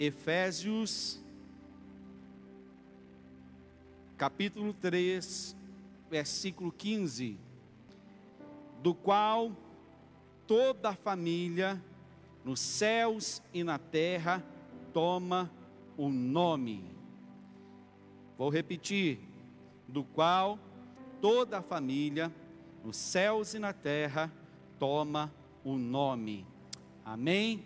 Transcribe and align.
Efésios, 0.00 1.20
capítulo 4.16 4.72
3, 4.72 5.56
versículo 6.08 6.70
15, 6.70 7.36
do 8.80 8.94
qual 8.94 9.50
toda 10.46 10.90
a 10.90 10.94
família, 10.94 11.82
nos 12.44 12.60
céus 12.60 13.42
e 13.52 13.64
na 13.64 13.76
terra, 13.76 14.44
toma 14.92 15.50
o 15.96 16.08
nome. 16.08 16.84
Vou 18.38 18.50
repetir: 18.50 19.18
do 19.88 20.04
qual 20.04 20.60
toda 21.20 21.58
a 21.58 21.62
família, 21.62 22.32
nos 22.84 22.96
céus 22.96 23.52
e 23.52 23.58
na 23.58 23.72
terra, 23.72 24.32
toma 24.78 25.34
o 25.64 25.76
nome. 25.76 26.46
Amém? 27.04 27.64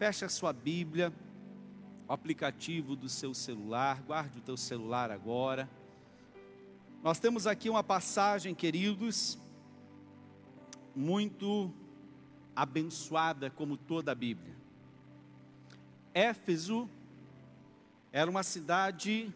Feche 0.00 0.24
a 0.24 0.30
sua 0.30 0.50
Bíblia, 0.50 1.12
o 2.08 2.12
aplicativo 2.14 2.96
do 2.96 3.06
seu 3.06 3.34
celular, 3.34 4.00
guarde 4.00 4.38
o 4.38 4.40
teu 4.40 4.56
celular 4.56 5.10
agora. 5.10 5.68
Nós 7.02 7.20
temos 7.20 7.46
aqui 7.46 7.68
uma 7.68 7.84
passagem, 7.84 8.54
queridos, 8.54 9.38
muito 10.96 11.70
abençoada, 12.56 13.50
como 13.50 13.76
toda 13.76 14.12
a 14.12 14.14
Bíblia. 14.14 14.56
Éfeso 16.14 16.88
era 18.10 18.30
uma 18.30 18.42
cidade 18.42 19.30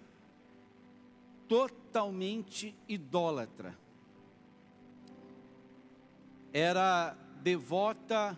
totalmente 1.46 2.74
idólatra. 2.88 3.76
Era 6.54 7.14
devota 7.42 8.34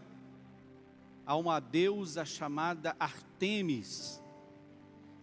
a 1.27 1.35
uma 1.35 1.59
deusa 1.59 2.25
chamada 2.25 2.95
Artemis, 3.01 4.23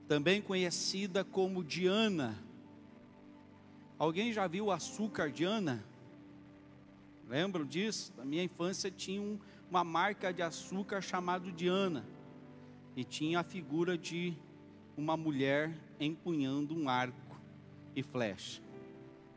também 0.05 0.41
conhecida 0.41 1.23
como 1.23 1.63
Diana. 1.63 2.37
Alguém 3.97 4.33
já 4.33 4.45
viu 4.45 4.65
o 4.65 4.71
açúcar 4.71 5.31
Diana? 5.31 5.81
Lembram 7.29 7.65
disso? 7.65 8.13
Na 8.17 8.25
minha 8.25 8.43
infância 8.43 8.91
tinha 8.91 9.21
um, 9.21 9.39
uma 9.69 9.85
marca 9.85 10.33
de 10.33 10.41
açúcar 10.41 10.99
chamado 10.99 11.53
Diana 11.53 12.05
e 12.97 13.05
tinha 13.05 13.39
a 13.39 13.43
figura 13.43 13.97
de 13.97 14.33
uma 14.97 15.15
mulher 15.15 15.73
empunhando 15.99 16.75
um 16.75 16.89
arco 16.89 17.39
e 17.95 18.03
flecha. 18.03 18.61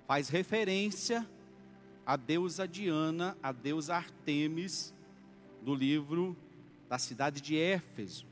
Faz 0.04 0.28
referência 0.28 1.24
à 2.04 2.16
deusa 2.16 2.66
Diana, 2.66 3.36
a 3.40 3.52
deusa 3.52 3.94
Artemis, 3.94 4.92
do 5.62 5.74
livro 5.74 6.36
da 6.88 6.98
cidade 6.98 7.40
de 7.40 7.58
Éfeso. 7.58 8.26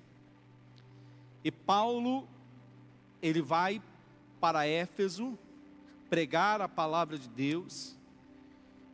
E 1.43 1.51
Paulo, 1.51 2.27
ele 3.21 3.43
vai 3.43 3.83
para 4.41 4.67
Éfeso 4.67 5.39
pregar 6.09 6.61
a 6.61 6.69
palavra 6.69 7.19
de 7.19 7.29
Deus, 7.29 7.97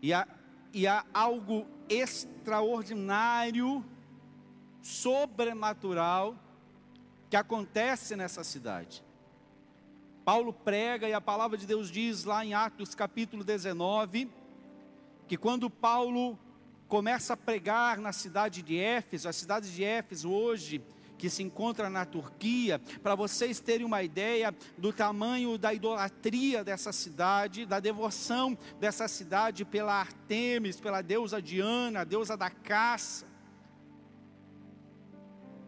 e 0.01 0.13
há, 0.13 0.27
e 0.73 0.87
há 0.87 1.05
algo 1.13 1.67
extraordinário, 1.89 3.85
sobrenatural, 4.81 6.35
que 7.29 7.37
acontece 7.37 8.17
nessa 8.17 8.43
cidade. 8.43 9.05
Paulo 10.25 10.53
prega 10.53 11.09
e 11.09 11.13
a 11.13 11.21
palavra 11.21 11.59
de 11.59 11.67
Deus 11.67 11.91
diz 11.91 12.25
lá 12.25 12.45
em 12.45 12.55
Atos 12.55 12.95
capítulo 12.95 13.45
19, 13.45 14.31
que 15.29 15.37
quando 15.37 15.69
Paulo 15.69 16.39
começa 16.91 17.35
a 17.35 17.37
pregar 17.37 17.99
na 17.99 18.13
cidade 18.13 18.63
de 18.63 18.77
Éfeso, 18.77 19.29
a 19.29 19.33
cidade 19.33 19.73
de 19.73 19.85
Éfeso 19.85 20.29
hoje, 20.29 20.83
que 21.17 21.31
se 21.31 21.41
encontra 21.41 21.89
na 21.89 22.05
Turquia, 22.05 22.81
para 23.01 23.15
vocês 23.15 23.61
terem 23.61 23.87
uma 23.87 24.03
ideia 24.03 24.53
do 24.77 24.93
tamanho 24.93 25.57
da 25.57 25.73
idolatria 25.73 26.65
dessa 26.65 26.93
cidade, 26.93 27.65
da 27.65 27.79
devoção 27.79 28.59
dessa 28.81 29.07
cidade 29.07 29.65
pela 29.65 30.01
Artemis, 30.01 30.81
pela 30.81 31.01
deusa 31.01 31.41
Diana, 31.41 32.01
a 32.01 32.05
deusa 32.05 32.37
da 32.37 32.51
caça. 32.51 33.25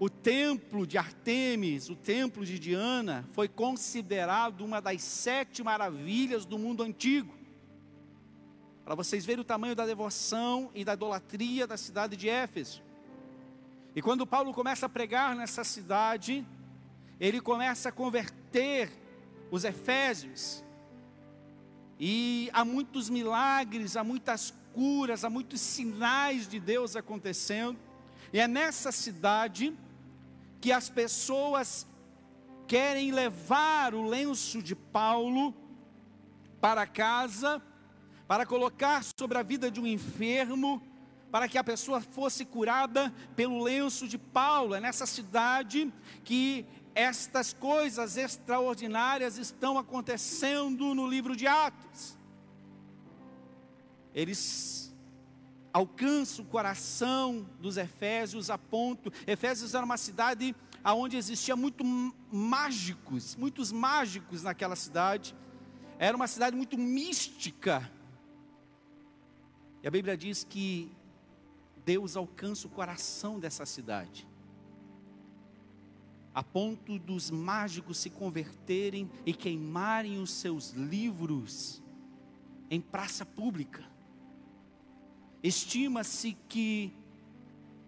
O 0.00 0.10
templo 0.10 0.84
de 0.84 0.99
Artemis, 0.99 1.89
o 1.89 1.94
templo 1.94 2.44
de 2.44 2.59
Diana, 2.59 3.25
foi 3.33 3.47
considerado 3.47 4.62
uma 4.62 4.81
das 4.81 5.03
sete 5.03 5.62
maravilhas 5.62 6.44
do 6.44 6.59
mundo 6.59 6.83
antigo. 6.83 7.41
Para 8.84 8.94
vocês 8.94 9.25
verem 9.25 9.43
o 9.43 9.44
tamanho 9.44 9.76
da 9.76 9.87
devoção 9.87 10.70
e 10.75 10.84
da 10.84 10.94
idolatria 10.94 11.66
da 11.66 11.76
cidade 11.76 12.16
de 12.16 12.28
Éfeso. 12.28 12.82
E 13.94 14.03
quando 14.03 14.26
Paulo 14.26 14.53
começa 14.53 14.87
a 14.87 14.88
pregar 14.88 15.37
nessa 15.37 15.62
cidade, 15.62 16.47
ele 17.21 17.41
começa 17.41 17.91
a 17.91 17.92
converter 17.92 18.91
os 19.50 19.65
efésios. 19.65 20.65
E 22.00 22.50
há 22.53 22.65
muitos 22.65 23.09
milagres, 23.09 23.97
há 23.97 24.03
muitas 24.03 24.53
curas, 24.75 25.25
há 25.25 25.31
muitos 25.31 25.60
sinais 25.60 26.48
de 26.48 26.59
Deus 26.59 26.97
acontecendo. 26.97 27.78
E 28.32 28.41
é 28.41 28.48
nessa 28.48 28.91
cidade 28.91 29.76
que 30.60 30.72
as 30.72 30.88
pessoas 30.88 31.87
querem 32.66 33.12
levar 33.12 33.94
o 33.94 34.09
lenço 34.09 34.62
de 34.62 34.75
Paulo 34.75 35.54
para 36.60 36.87
casa, 36.87 37.62
para 38.27 38.47
colocar 38.47 39.03
sobre 39.19 39.38
a 39.38 39.43
vida 39.43 39.71
de 39.71 39.81
um 39.81 39.87
enfermo, 39.87 40.83
para 41.31 41.49
que 41.49 41.56
a 41.56 41.65
pessoa 41.65 42.00
fosse 42.00 42.44
curada 42.44 43.12
pelo 43.34 43.62
lenço 43.62 44.06
de 44.06 44.19
Paulo. 44.19 44.75
É 44.75 44.81
nessa 44.81 45.06
cidade 45.06 45.93
que 46.25 46.66
estas 46.94 47.53
coisas 47.53 48.16
extraordinárias 48.16 49.38
estão 49.38 49.78
acontecendo 49.78 50.94
no 50.94 51.06
livro 51.06 51.34
de 51.34 51.47
Atos. 51.47 52.19
Eles 54.15 54.94
alcançam 55.72 56.44
o 56.44 56.49
coração 56.49 57.49
dos 57.59 57.78
Efésios 57.78 58.50
a 58.50 58.59
ponto. 58.59 59.10
Efésios 59.27 59.75
era 59.75 59.84
uma 59.84 59.97
cidade 59.97 60.54
onde 60.84 61.16
existia 61.16 61.56
muito 61.56 61.83
mágicos, 62.31 63.37
muitos 63.37 63.72
mágicos 63.72 64.43
naquela 64.43 64.77
cidade. 64.77 65.34
Era 65.99 66.16
uma 66.16 66.27
cidade 66.27 66.54
muito 66.54 66.77
mística. 66.77 67.91
E 69.82 69.88
a 69.88 69.91
Bíblia 69.91 70.16
diz 70.16 70.44
que 70.44 70.91
Deus 71.84 72.16
alcança 72.16 72.66
o 72.66 72.70
coração 72.70 73.41
dessa 73.41 73.66
cidade, 73.66 74.28
a 76.32 76.43
ponto 76.43 76.98
dos 76.98 77.31
mágicos 77.31 77.98
se 77.98 78.09
converterem 78.09 79.10
e 79.26 79.34
queimarem 79.34 80.22
os 80.22 80.31
seus 80.31 80.71
livros 80.71 81.82
em 82.71 82.81
praça 82.81 83.26
pública. 83.26 83.84
Estima-se 85.42 86.37
que 86.48 86.92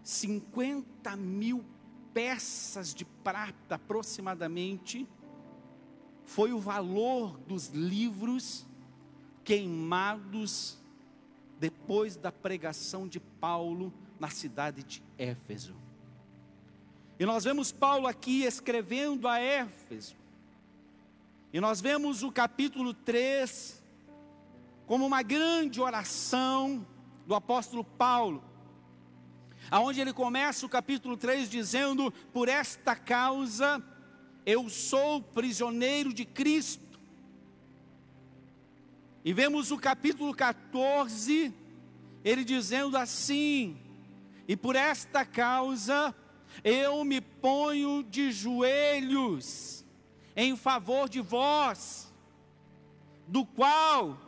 50 0.03 1.17
mil 1.17 1.65
peças 2.13 2.93
de 2.93 3.05
prata 3.05 3.77
aproximadamente 3.77 5.09
foi 6.25 6.53
o 6.53 6.59
valor 6.59 7.39
dos 7.47 7.69
livros 7.69 8.67
queimados 9.45 10.79
depois 11.65 12.15
da 12.15 12.31
pregação 12.31 13.09
de 13.09 13.19
Paulo 13.19 13.91
na 14.21 14.29
cidade 14.29 14.83
de 14.83 15.03
Éfeso. 15.17 15.75
E 17.19 17.25
nós 17.25 17.45
vemos 17.45 17.73
Paulo 17.73 18.07
aqui 18.07 18.43
escrevendo 18.43 19.27
a 19.27 19.39
Éfeso. 19.39 20.15
E 21.55 21.61
nós 21.63 21.81
vemos 21.81 22.23
o 22.23 22.31
capítulo 22.31 22.93
3 22.93 23.83
como 24.85 25.07
uma 25.07 25.23
grande 25.23 25.81
oração 25.81 26.87
do 27.27 27.35
apóstolo 27.35 27.83
Paulo. 27.83 28.45
Aonde 29.71 30.03
ele 30.03 30.13
começa 30.13 30.67
o 30.67 30.69
capítulo 30.69 31.17
3 31.17 31.49
dizendo: 31.49 32.13
"Por 32.31 32.47
esta 32.47 32.95
causa 32.95 33.83
eu 34.45 34.69
sou 34.69 35.23
prisioneiro 35.23 36.13
de 36.13 36.27
Cristo 36.27 36.84
e 39.25 39.33
vemos 39.33 39.71
o 39.71 39.79
capítulo 39.79 40.35
14, 40.35 41.53
ele 42.23 42.45
dizendo 42.45 42.97
assim: 42.97 43.79
E 44.47 44.55
por 44.55 44.77
esta 44.77 45.25
causa 45.25 46.15
eu 46.63 47.03
me 47.05 47.23
ponho 47.23 48.03
de 48.03 48.31
joelhos 48.31 49.83
em 50.37 50.55
favor 50.57 51.09
de 51.09 51.23
vós, 51.23 52.13
do 53.27 53.47
qual 53.47 54.19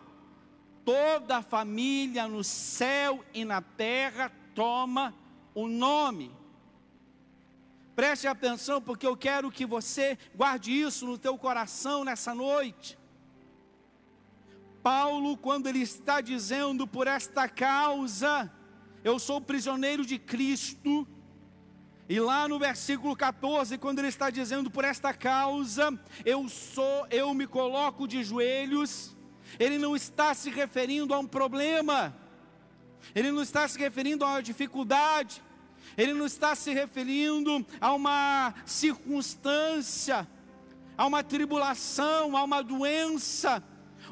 toda 0.82 1.38
a 1.38 1.42
família 1.42 2.26
no 2.26 2.42
céu 2.42 3.22
e 3.34 3.44
na 3.44 3.60
terra 3.60 4.32
toma 4.54 5.14
o 5.54 5.68
nome. 5.68 6.34
Preste 7.94 8.26
atenção, 8.26 8.80
porque 8.80 9.06
eu 9.06 9.16
quero 9.16 9.50
que 9.50 9.66
você 9.66 10.18
guarde 10.34 10.70
isso 10.72 11.06
no 11.06 11.18
teu 11.18 11.36
coração 11.36 12.04
nessa 12.04 12.34
noite. 12.34 12.96
Paulo, 14.86 15.36
quando 15.36 15.66
ele 15.66 15.80
está 15.80 16.20
dizendo 16.20 16.86
por 16.86 17.08
esta 17.08 17.48
causa, 17.48 18.48
eu 19.02 19.18
sou 19.18 19.40
prisioneiro 19.40 20.06
de 20.06 20.16
Cristo, 20.16 21.04
E 22.08 22.20
lá 22.20 22.46
no 22.46 22.56
versículo 22.56 23.16
14, 23.16 23.78
quando 23.78 23.98
ele 23.98 24.06
está 24.06 24.30
dizendo 24.30 24.70
por 24.70 24.84
esta 24.84 25.12
causa, 25.12 25.92
eu 26.24 26.48
sou, 26.48 27.04
eu 27.10 27.34
me 27.34 27.48
coloco 27.48 28.06
de 28.06 28.22
joelhos, 28.22 29.16
ele 29.58 29.76
não 29.76 29.96
está 29.96 30.32
se 30.34 30.50
referindo 30.50 31.12
a 31.12 31.18
um 31.18 31.26
problema, 31.26 32.14
ele 33.12 33.32
não 33.32 33.42
está 33.42 33.66
se 33.66 33.76
referindo 33.80 34.24
a 34.24 34.28
uma 34.28 34.40
dificuldade, 34.40 35.42
ele 35.98 36.14
não 36.14 36.26
está 36.26 36.54
se 36.54 36.72
referindo 36.72 37.66
a 37.80 37.92
uma 37.92 38.54
circunstância, 38.64 40.28
a 40.96 41.04
uma 41.04 41.24
tribulação, 41.24 42.36
a 42.36 42.44
uma 42.44 42.62
doença, 42.62 43.60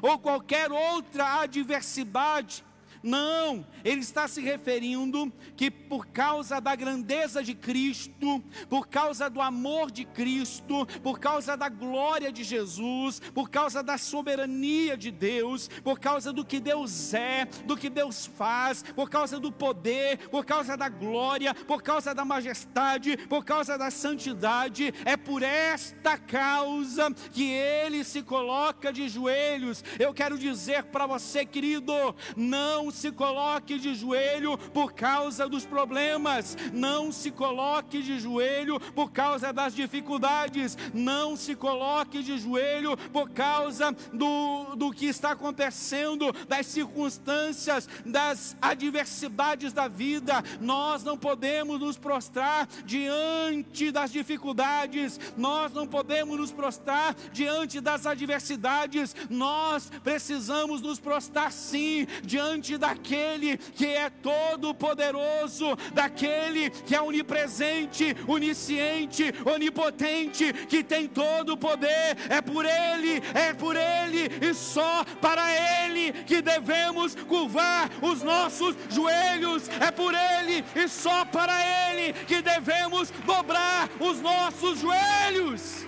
ou 0.01 0.17
qualquer 0.19 0.71
outra 0.71 1.41
adversidade, 1.41 2.63
não, 3.05 3.67
ele 3.83 4.01
está 4.01 4.27
se 4.27 4.41
referindo 4.41 5.31
que 5.55 5.69
por 5.69 6.07
causa 6.07 6.59
da 6.59 6.75
grandeza 6.75 7.43
de 7.43 7.53
Cristo, 7.53 8.43
por 8.67 8.87
causa 8.87 9.29
do 9.29 9.39
amor 9.39 9.91
de 9.91 10.05
Cristo, 10.05 10.87
por 11.03 11.19
causa 11.19 11.55
da 11.55 11.69
glória 11.69 12.31
de 12.31 12.43
Jesus, 12.43 13.21
por 13.31 13.47
causa 13.47 13.83
da 13.83 13.99
soberania 13.99 14.97
de 14.97 15.11
Deus, 15.11 15.67
por 15.83 15.99
causa 15.99 16.33
do 16.33 16.43
que 16.43 16.59
Deus 16.59 17.13
é, 17.13 17.45
do 17.67 17.77
que 17.77 17.91
Deus 17.91 18.25
faz, 18.25 18.81
por 18.81 19.07
causa 19.07 19.39
do 19.39 19.51
poder, 19.51 20.27
por 20.29 20.43
causa 20.43 20.75
da 20.75 20.89
glória, 20.89 21.53
por 21.53 21.83
causa 21.83 22.11
da 22.11 22.25
majestade, 22.25 23.17
por 23.29 23.45
causa 23.45 23.77
da 23.77 23.91
santidade, 23.91 24.91
é 25.05 25.15
por 25.15 25.43
esta 25.43 26.17
causa 26.17 27.13
que 27.31 27.51
ele 27.51 28.03
se 28.03 28.23
coloca 28.23 28.91
de 28.91 29.07
joelhos. 29.07 29.83
Eu 29.99 30.11
quero 30.11 30.39
dizer 30.39 30.85
para 30.85 31.05
você, 31.05 31.45
querido, 31.45 31.93
não 32.35 32.94
se 32.95 33.11
coloque 33.11 33.77
de 33.77 33.93
joelho 33.93 34.57
por 34.73 34.93
causa 34.93 35.47
dos 35.47 35.65
problemas, 35.65 36.57
não 36.73 37.11
se 37.11 37.29
coloque 37.29 38.01
de 38.01 38.19
joelho 38.19 38.79
por 38.79 39.11
causa 39.11 39.51
das 39.51 39.75
dificuldades, 39.75 40.77
não 40.93 41.35
se 41.35 41.55
coloque 41.55 42.23
de 42.23 42.37
joelho 42.37 42.97
por 43.11 43.29
causa 43.29 43.91
do, 44.13 44.75
do 44.75 44.91
que 44.91 45.05
está 45.05 45.31
acontecendo, 45.31 46.31
das 46.47 46.65
circunstâncias, 46.67 47.87
das 48.05 48.55
adversidades 48.61 49.73
da 49.73 49.87
vida. 49.87 50.41
Nós 50.61 51.03
não 51.03 51.17
podemos 51.17 51.79
nos 51.79 51.97
prostrar 51.97 52.67
diante 52.85 53.91
das 53.91 54.11
dificuldades, 54.11 55.19
nós 55.35 55.73
não 55.73 55.85
podemos 55.85 56.37
nos 56.39 56.51
prostrar 56.51 57.15
diante 57.33 57.81
das 57.81 58.05
adversidades, 58.05 59.15
nós 59.29 59.91
precisamos 60.03 60.81
nos 60.81 60.99
prostrar 60.99 61.51
sim 61.51 62.07
diante 62.23 62.74
da 62.77 62.95
daquele 62.95 63.57
que 63.57 63.85
é 63.85 64.09
todo-poderoso, 64.09 65.75
daquele 65.93 66.69
que 66.69 66.95
é 66.95 67.01
onipresente, 67.01 68.15
onisciente, 68.27 69.33
onipotente, 69.45 70.53
que 70.67 70.83
tem 70.83 71.07
todo 71.07 71.53
o 71.53 71.57
poder. 71.57 72.17
É 72.29 72.41
por 72.41 72.65
Ele, 72.65 73.21
é 73.33 73.53
por 73.53 73.75
Ele 73.75 74.29
e 74.41 74.53
só 74.53 75.03
para 75.21 75.45
Ele 75.83 76.13
que 76.23 76.41
devemos 76.41 77.15
curvar 77.15 77.89
os 78.01 78.23
nossos 78.23 78.75
joelhos. 78.89 79.67
É 79.79 79.91
por 79.91 80.13
Ele 80.13 80.63
e 80.75 80.87
só 80.87 81.25
para 81.25 81.53
Ele 81.91 82.13
que 82.25 82.41
devemos 82.41 83.11
dobrar 83.25 83.89
os 83.99 84.21
nossos 84.21 84.79
joelhos. 84.79 85.85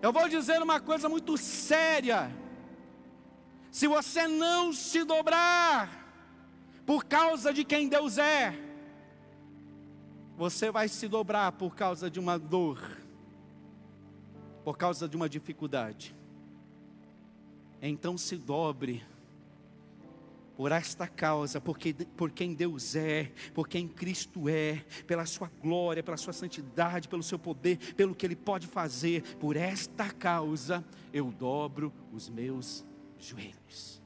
Eu 0.00 0.12
vou 0.12 0.28
dizer 0.28 0.62
uma 0.62 0.78
coisa 0.78 1.08
muito 1.08 1.36
séria 1.36 2.30
se 3.76 3.86
você 3.86 4.26
não 4.26 4.72
se 4.72 5.04
dobrar 5.04 6.02
por 6.86 7.04
causa 7.04 7.52
de 7.52 7.62
quem 7.62 7.90
Deus 7.90 8.16
é, 8.16 8.58
você 10.34 10.70
vai 10.70 10.88
se 10.88 11.06
dobrar 11.06 11.52
por 11.52 11.76
causa 11.76 12.10
de 12.10 12.18
uma 12.18 12.38
dor, 12.38 12.80
por 14.64 14.78
causa 14.78 15.06
de 15.06 15.14
uma 15.14 15.28
dificuldade. 15.28 16.16
Então 17.82 18.16
se 18.16 18.38
dobre 18.38 19.04
por 20.56 20.72
esta 20.72 21.06
causa, 21.06 21.60
porque, 21.60 21.92
por 21.92 22.30
quem 22.30 22.54
Deus 22.54 22.96
é, 22.96 23.30
por 23.52 23.68
quem 23.68 23.86
Cristo 23.86 24.48
é, 24.48 24.86
pela 25.06 25.26
sua 25.26 25.50
glória, 25.60 26.02
pela 26.02 26.16
sua 26.16 26.32
santidade, 26.32 27.08
pelo 27.08 27.22
seu 27.22 27.38
poder, 27.38 27.76
pelo 27.92 28.14
que 28.14 28.24
Ele 28.24 28.36
pode 28.36 28.66
fazer, 28.66 29.36
por 29.36 29.54
esta 29.54 30.10
causa 30.10 30.82
eu 31.12 31.30
dobro 31.30 31.92
os 32.10 32.30
meus 32.30 32.86
joelhos. 33.18 34.02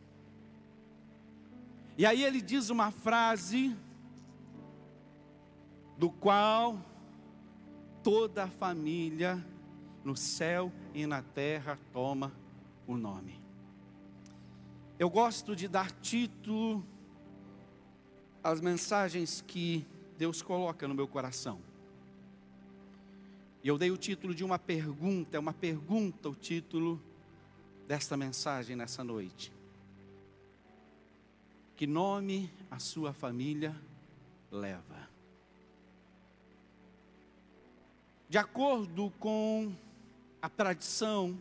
E 1.97 2.07
aí 2.07 2.25
ele 2.25 2.41
diz 2.41 2.71
uma 2.71 2.91
frase 2.91 3.77
do 5.99 6.11
qual 6.11 6.79
toda 8.03 8.45
a 8.45 8.49
família 8.49 9.45
no 10.03 10.17
céu 10.17 10.73
e 10.95 11.07
na 11.07 11.23
terra 11.23 11.79
toma 11.93 12.33
o 12.87 12.97
nome. 12.97 13.39
Eu 14.99 15.11
gosto 15.11 15.55
de 15.55 15.69
dar 15.69 15.91
título 15.91 16.85
às 18.43 18.61
mensagens 18.61 19.45
que 19.47 19.87
Deus 20.17 20.43
coloca 20.43 20.89
no 20.89 20.95
meu 20.95 21.07
coração. 21.07 21.61
E 23.63 23.69
eu 23.69 23.77
dei 23.77 23.91
o 23.91 23.97
título 23.97 24.35
de 24.35 24.43
uma 24.43 24.59
pergunta, 24.59 25.37
é 25.37 25.41
uma 25.41 25.53
pergunta 25.53 26.31
o 26.31 26.35
título 26.35 27.03
desta 27.91 28.17
mensagem 28.17 28.77
nessa 28.77 29.03
noite. 29.03 29.53
Que 31.75 31.89
nome 31.89 32.49
a 32.71 32.79
sua 32.79 33.13
família 33.13 33.75
leva? 34.49 35.09
De 38.29 38.39
acordo 38.39 39.13
com 39.19 39.75
a 40.41 40.49
tradição, 40.49 41.37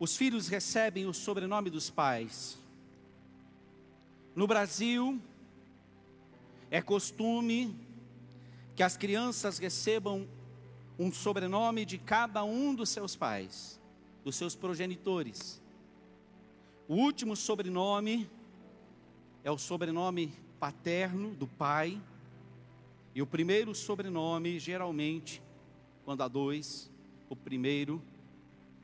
os 0.00 0.16
filhos 0.16 0.48
recebem 0.48 1.04
o 1.04 1.12
sobrenome 1.12 1.68
dos 1.68 1.90
pais. 1.90 2.56
No 4.34 4.46
Brasil, 4.46 5.20
é 6.70 6.80
costume 6.80 7.78
que 8.74 8.82
as 8.82 8.96
crianças 8.96 9.58
recebam 9.58 10.26
um 10.98 11.12
sobrenome 11.12 11.84
de 11.84 11.98
cada 11.98 12.44
um 12.44 12.74
dos 12.74 12.88
seus 12.88 13.16
pais, 13.16 13.80
dos 14.24 14.36
seus 14.36 14.54
progenitores. 14.54 15.60
O 16.86 16.94
último 16.94 17.34
sobrenome 17.34 18.30
é 19.42 19.50
o 19.50 19.58
sobrenome 19.58 20.32
paterno 20.58 21.34
do 21.34 21.46
pai, 21.46 22.00
e 23.14 23.22
o 23.22 23.26
primeiro 23.26 23.74
sobrenome, 23.74 24.58
geralmente, 24.58 25.40
quando 26.04 26.22
há 26.22 26.28
dois, 26.28 26.90
o 27.28 27.36
primeiro 27.36 28.02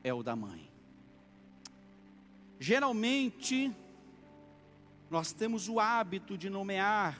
é 0.03 0.13
o 0.13 0.23
da 0.23 0.35
mãe. 0.35 0.69
Geralmente, 2.59 3.71
nós 5.09 5.33
temos 5.33 5.67
o 5.67 5.79
hábito 5.79 6.37
de 6.37 6.49
nomear 6.49 7.19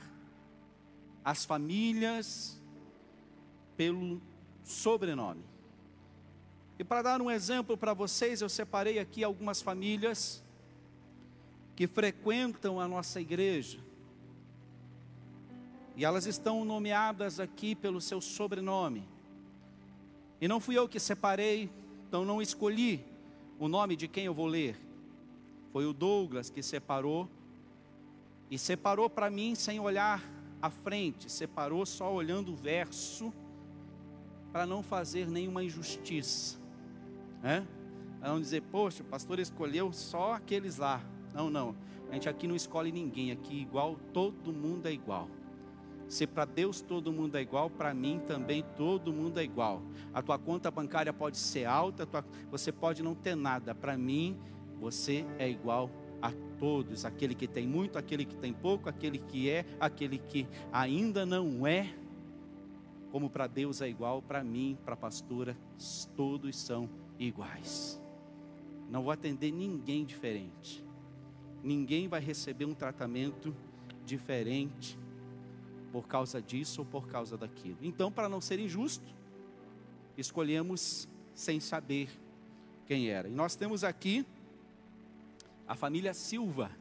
as 1.25 1.43
famílias 1.43 2.57
pelo 3.75 4.21
sobrenome. 4.71 5.43
E 6.79 6.83
para 6.83 7.03
dar 7.03 7.21
um 7.21 7.29
exemplo 7.29 7.77
para 7.77 7.93
vocês, 7.93 8.41
eu 8.41 8.49
separei 8.49 8.97
aqui 8.97 9.23
algumas 9.23 9.61
famílias 9.61 10.41
que 11.75 11.85
frequentam 11.85 12.79
a 12.79 12.87
nossa 12.87 13.21
igreja. 13.21 13.77
E 15.95 16.03
elas 16.03 16.25
estão 16.25 16.65
nomeadas 16.65 17.39
aqui 17.39 17.75
pelo 17.75 18.01
seu 18.01 18.19
sobrenome. 18.19 19.07
E 20.39 20.47
não 20.47 20.59
fui 20.59 20.75
eu 20.77 20.89
que 20.89 20.99
separei, 20.99 21.69
então 22.07 22.25
não 22.25 22.41
escolhi 22.41 23.05
o 23.59 23.67
nome 23.67 23.95
de 23.95 24.07
quem 24.07 24.25
eu 24.25 24.33
vou 24.33 24.47
ler. 24.47 24.75
Foi 25.71 25.85
o 25.85 25.93
Douglas 25.93 26.49
que 26.49 26.63
separou. 26.63 27.29
E 28.49 28.57
separou 28.57 29.09
para 29.09 29.29
mim 29.29 29.53
sem 29.53 29.79
olhar 29.79 30.21
à 30.61 30.69
frente, 30.69 31.31
separou 31.31 31.85
só 31.85 32.11
olhando 32.11 32.51
o 32.51 32.55
verso 32.55 33.31
para 34.51 34.65
não 34.65 34.83
fazer 34.83 35.27
nenhuma 35.27 35.63
injustiça, 35.63 36.59
né? 37.41 37.65
Para 38.19 38.29
não 38.29 38.39
dizer, 38.39 38.61
poxa, 38.63 39.01
o 39.01 39.05
pastor 39.05 39.39
escolheu 39.39 39.91
só 39.91 40.33
aqueles 40.33 40.77
lá. 40.77 41.01
Não, 41.33 41.49
não. 41.49 41.75
A 42.09 42.13
gente 42.13 42.29
aqui 42.29 42.47
não 42.47 42.55
escolhe 42.55 42.91
ninguém, 42.91 43.31
aqui 43.31 43.61
igual, 43.61 43.95
todo 44.13 44.51
mundo 44.51 44.87
é 44.87 44.91
igual. 44.91 45.27
Se 46.07 46.27
para 46.27 46.43
Deus 46.43 46.81
todo 46.81 47.13
mundo 47.13 47.37
é 47.37 47.41
igual, 47.41 47.69
para 47.69 47.93
mim 47.93 48.21
também 48.27 48.65
todo 48.75 49.13
mundo 49.13 49.39
é 49.39 49.43
igual. 49.43 49.81
A 50.13 50.21
tua 50.21 50.37
conta 50.37 50.69
bancária 50.69 51.13
pode 51.13 51.37
ser 51.37 51.63
alta, 51.63 52.05
tua, 52.05 52.25
você 52.49 52.69
pode 52.69 53.01
não 53.01 53.15
ter 53.15 53.33
nada. 53.33 53.73
Para 53.73 53.97
mim, 53.97 54.37
você 54.77 55.25
é 55.39 55.49
igual 55.49 55.89
a 56.21 56.33
todos. 56.59 57.05
Aquele 57.05 57.33
que 57.33 57.47
tem 57.47 57.65
muito, 57.65 57.97
aquele 57.97 58.25
que 58.25 58.35
tem 58.35 58.51
pouco, 58.51 58.89
aquele 58.89 59.19
que 59.19 59.49
é, 59.49 59.65
aquele 59.79 60.17
que 60.17 60.45
ainda 60.73 61.25
não 61.25 61.65
é 61.65 61.95
como 63.11 63.29
para 63.29 63.45
Deus 63.45 63.81
é 63.81 63.89
igual, 63.89 64.21
para 64.21 64.43
mim, 64.43 64.77
para 64.85 64.93
a 64.93 64.97
pastora, 64.97 65.57
todos 66.15 66.57
são 66.57 66.89
iguais. 67.19 68.01
Não 68.89 69.03
vou 69.03 69.11
atender 69.11 69.51
ninguém 69.51 70.05
diferente. 70.05 70.83
Ninguém 71.63 72.07
vai 72.07 72.21
receber 72.21 72.65
um 72.65 72.73
tratamento 72.73 73.55
diferente 74.05 74.97
por 75.91 76.07
causa 76.07 76.41
disso 76.41 76.81
ou 76.81 76.85
por 76.85 77.07
causa 77.07 77.37
daquilo. 77.37 77.77
Então, 77.81 78.11
para 78.11 78.29
não 78.29 78.39
ser 78.39 78.59
injusto, 78.59 79.13
escolhemos 80.17 81.07
sem 81.35 81.59
saber 81.59 82.09
quem 82.85 83.09
era. 83.09 83.27
E 83.27 83.31
nós 83.31 83.55
temos 83.55 83.83
aqui 83.83 84.25
a 85.67 85.75
família 85.75 86.13
Silva, 86.13 86.71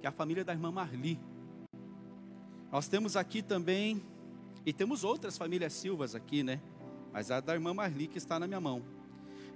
que 0.00 0.06
é 0.06 0.08
a 0.08 0.12
família 0.12 0.44
da 0.44 0.52
irmã 0.52 0.70
Marli. 0.70 1.18
Nós 2.70 2.88
temos 2.88 3.16
aqui 3.16 3.42
também, 3.42 4.02
e 4.66 4.72
temos 4.72 5.04
outras 5.04 5.38
famílias 5.38 5.72
Silvas 5.72 6.16
aqui, 6.16 6.42
né? 6.42 6.60
Mas 7.12 7.30
a 7.30 7.38
da 7.38 7.54
irmã 7.54 7.72
Marli 7.72 8.08
que 8.08 8.18
está 8.18 8.38
na 8.40 8.48
minha 8.48 8.60
mão. 8.60 8.82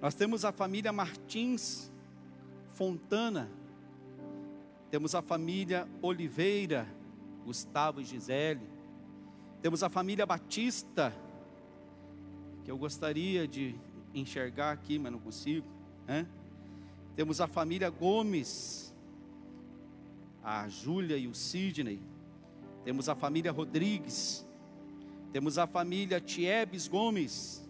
Nós 0.00 0.14
temos 0.14 0.44
a 0.44 0.52
família 0.52 0.92
Martins 0.92 1.92
Fontana. 2.72 3.50
Temos 4.88 5.14
a 5.16 5.20
família 5.20 5.88
Oliveira, 6.00 6.86
Gustavo 7.44 8.00
e 8.00 8.04
Gisele. 8.04 8.66
Temos 9.60 9.82
a 9.82 9.90
família 9.90 10.24
Batista, 10.24 11.12
que 12.64 12.70
eu 12.70 12.78
gostaria 12.78 13.48
de 13.48 13.74
enxergar 14.14 14.70
aqui, 14.70 14.96
mas 14.96 15.10
não 15.10 15.18
consigo. 15.18 15.66
Né? 16.06 16.24
Temos 17.16 17.40
a 17.40 17.48
família 17.48 17.90
Gomes, 17.90 18.94
a 20.42 20.68
Júlia 20.68 21.16
e 21.16 21.26
o 21.26 21.34
Sidney. 21.34 22.00
Temos 22.84 23.08
a 23.08 23.16
família 23.16 23.50
Rodrigues. 23.50 24.48
Temos 25.32 25.58
a 25.58 25.66
família 25.66 26.20
Tiebes 26.20 26.88
Gomes. 26.88 27.68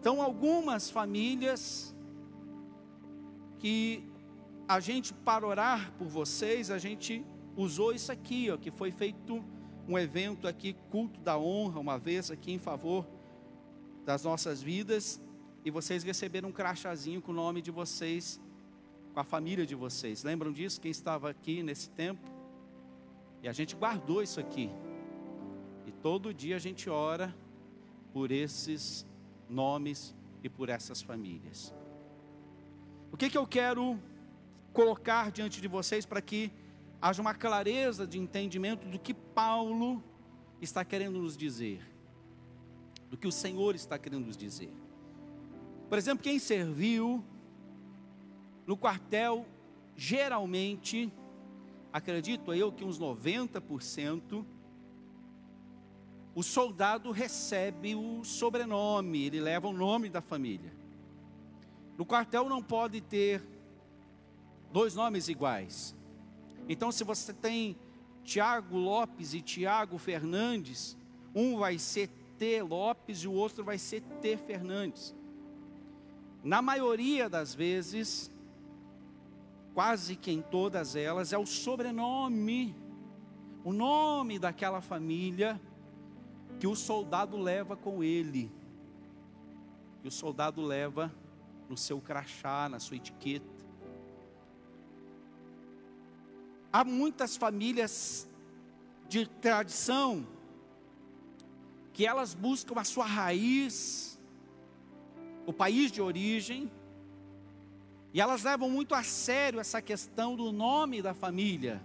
Então, 0.00 0.20
algumas 0.20 0.90
famílias 0.90 1.94
que 3.58 4.04
a 4.68 4.80
gente, 4.80 5.14
para 5.14 5.46
orar 5.46 5.92
por 5.96 6.08
vocês, 6.08 6.70
a 6.70 6.78
gente 6.78 7.24
usou 7.56 7.92
isso 7.92 8.10
aqui, 8.10 8.50
ó, 8.50 8.56
que 8.56 8.70
foi 8.70 8.90
feito 8.90 9.42
um 9.88 9.98
evento 9.98 10.48
aqui, 10.48 10.74
culto 10.90 11.20
da 11.20 11.38
honra, 11.38 11.78
uma 11.78 11.98
vez 11.98 12.30
aqui 12.30 12.52
em 12.52 12.58
favor 12.58 13.06
das 14.04 14.24
nossas 14.24 14.62
vidas, 14.62 15.20
e 15.64 15.70
vocês 15.70 16.02
receberam 16.02 16.50
um 16.50 16.52
crachazinho 16.52 17.22
com 17.22 17.32
o 17.32 17.34
nome 17.34 17.62
de 17.62 17.70
vocês, 17.70 18.40
com 19.14 19.20
a 19.20 19.24
família 19.24 19.64
de 19.64 19.74
vocês. 19.74 20.22
Lembram 20.22 20.52
disso? 20.52 20.80
Quem 20.80 20.90
estava 20.90 21.30
aqui 21.30 21.62
nesse 21.62 21.88
tempo? 21.90 22.30
E 23.42 23.48
a 23.48 23.52
gente 23.52 23.74
guardou 23.76 24.22
isso 24.22 24.40
aqui. 24.40 24.68
E 25.86 25.92
todo 25.92 26.32
dia 26.32 26.56
a 26.56 26.58
gente 26.58 26.88
ora 26.88 27.34
por 28.12 28.30
esses 28.30 29.06
nomes 29.48 30.14
e 30.42 30.48
por 30.48 30.68
essas 30.68 31.02
famílias. 31.02 31.74
O 33.12 33.16
que, 33.16 33.30
que 33.30 33.38
eu 33.38 33.46
quero 33.46 33.98
colocar 34.72 35.30
diante 35.30 35.60
de 35.60 35.68
vocês 35.68 36.04
para 36.04 36.20
que 36.20 36.50
haja 37.00 37.22
uma 37.22 37.34
clareza 37.34 38.06
de 38.06 38.18
entendimento 38.18 38.88
do 38.88 38.98
que 38.98 39.14
Paulo 39.14 40.02
está 40.60 40.84
querendo 40.84 41.20
nos 41.20 41.36
dizer, 41.36 41.80
do 43.10 43.16
que 43.16 43.26
o 43.26 43.32
Senhor 43.32 43.74
está 43.74 43.98
querendo 43.98 44.26
nos 44.26 44.36
dizer. 44.36 44.72
Por 45.88 45.98
exemplo, 45.98 46.24
quem 46.24 46.38
serviu 46.38 47.22
no 48.66 48.76
quartel, 48.76 49.46
geralmente, 49.96 51.12
acredito 51.92 52.52
eu 52.52 52.72
que 52.72 52.84
uns 52.84 52.98
90%, 52.98 54.44
o 56.34 56.42
soldado 56.42 57.12
recebe 57.12 57.94
o 57.94 58.24
sobrenome, 58.24 59.26
ele 59.26 59.40
leva 59.40 59.68
o 59.68 59.72
nome 59.72 60.08
da 60.08 60.20
família. 60.20 60.72
No 61.96 62.04
quartel 62.04 62.48
não 62.48 62.60
pode 62.60 63.00
ter 63.00 63.40
dois 64.72 64.96
nomes 64.96 65.28
iguais. 65.28 65.94
Então, 66.68 66.90
se 66.90 67.04
você 67.04 67.32
tem 67.32 67.76
Tiago 68.24 68.76
Lopes 68.76 69.32
e 69.32 69.40
Tiago 69.40 69.96
Fernandes, 69.96 70.96
um 71.32 71.56
vai 71.58 71.78
ser 71.78 72.08
T 72.36 72.62
Lopes 72.62 73.18
e 73.18 73.28
o 73.28 73.32
outro 73.32 73.62
vai 73.62 73.78
ser 73.78 74.00
T 74.20 74.36
Fernandes. 74.36 75.14
Na 76.42 76.60
maioria 76.60 77.28
das 77.28 77.54
vezes, 77.54 78.28
quase 79.72 80.16
que 80.16 80.32
em 80.32 80.42
todas 80.42 80.96
elas, 80.96 81.32
é 81.32 81.38
o 81.38 81.46
sobrenome, 81.46 82.74
o 83.62 83.72
nome 83.72 84.38
daquela 84.38 84.80
família 84.80 85.60
que 86.58 86.66
o 86.66 86.74
soldado 86.74 87.36
leva 87.36 87.76
com 87.76 88.02
ele, 88.02 88.50
que 90.00 90.08
o 90.08 90.10
soldado 90.10 90.62
leva 90.62 91.12
no 91.68 91.76
seu 91.76 92.00
crachá, 92.00 92.68
na 92.68 92.78
sua 92.78 92.96
etiqueta. 92.96 93.46
Há 96.72 96.84
muitas 96.84 97.36
famílias 97.36 98.28
de 99.08 99.26
tradição 99.26 100.26
que 101.92 102.04
elas 102.04 102.34
buscam 102.34 102.80
a 102.80 102.84
sua 102.84 103.06
raiz, 103.06 104.20
o 105.46 105.52
país 105.52 105.92
de 105.92 106.02
origem, 106.02 106.70
e 108.12 108.20
elas 108.20 108.42
levam 108.42 108.68
muito 108.68 108.94
a 108.94 109.02
sério 109.02 109.60
essa 109.60 109.80
questão 109.80 110.34
do 110.34 110.50
nome 110.52 111.00
da 111.00 111.14
família. 111.14 111.80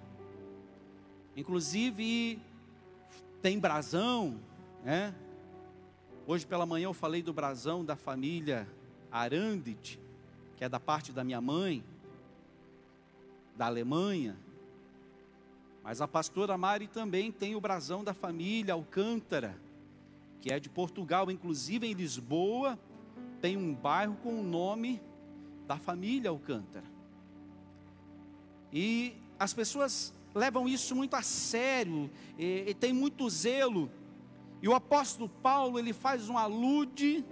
Inclusive, 1.35 2.41
tem 3.41 3.59
brasão, 3.59 4.39
Hoje 6.25 6.45
pela 6.45 6.65
manhã 6.65 6.86
eu 6.86 6.93
falei 6.93 7.21
do 7.21 7.33
brasão 7.33 7.83
da 7.83 7.95
família 7.95 8.67
Arandit, 9.12 10.00
que 10.55 10.63
é 10.63 10.69
da 10.69 10.79
parte 10.79 11.12
da 11.12 11.24
minha 11.24 11.41
mãe, 11.41 11.83
da 13.55 13.65
Alemanha. 13.65 14.38
Mas 15.83 16.01
a 16.01 16.07
pastora 16.07 16.57
Mari 16.57 16.88
também 16.88 17.31
tem 17.31 17.55
o 17.55 17.62
brasão 17.62 18.03
da 18.03 18.13
família 18.13 18.74
Alcântara, 18.74 19.59
que 20.41 20.51
é 20.51 20.59
de 20.59 20.69
Portugal, 20.69 21.29
inclusive 21.31 21.88
em 21.88 21.93
Lisboa, 21.93 22.77
tem 23.41 23.57
um 23.57 23.74
bairro 23.74 24.15
com 24.17 24.39
o 24.39 24.43
nome 24.43 25.01
da 25.67 25.77
família 25.77 26.29
Alcântara. 26.29 26.86
E 28.71 29.15
as 29.38 29.53
pessoas 29.53 30.13
levam 30.33 30.67
isso 30.67 30.95
muito 30.95 31.15
a 31.15 31.21
sério, 31.21 32.09
e, 32.38 32.65
e 32.67 32.74
tem 32.74 32.93
muito 32.93 33.29
zelo. 33.29 33.89
E 34.62 34.68
o 34.68 34.74
apóstolo 34.74 35.30
Paulo, 35.30 35.80
ele 35.80 35.94
faz 35.94 36.30
um 36.30 36.38
alude 36.38 37.24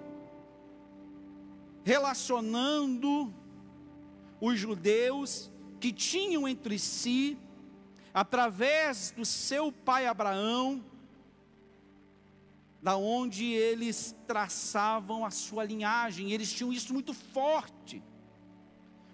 relacionando 1.83 3.33
os 4.39 4.59
judeus 4.59 5.51
que 5.79 5.91
tinham 5.91 6.47
entre 6.47 6.77
si 6.79 7.37
através 8.13 9.11
do 9.11 9.23
seu 9.25 9.71
pai 9.71 10.07
Abraão, 10.07 10.83
da 12.81 12.95
onde 12.95 13.45
eles 13.45 14.15
traçavam 14.25 15.25
a 15.25 15.31
sua 15.31 15.63
linhagem, 15.63 16.31
eles 16.31 16.51
tinham 16.51 16.71
isso 16.71 16.93
muito 16.93 17.13
forte. 17.13 18.01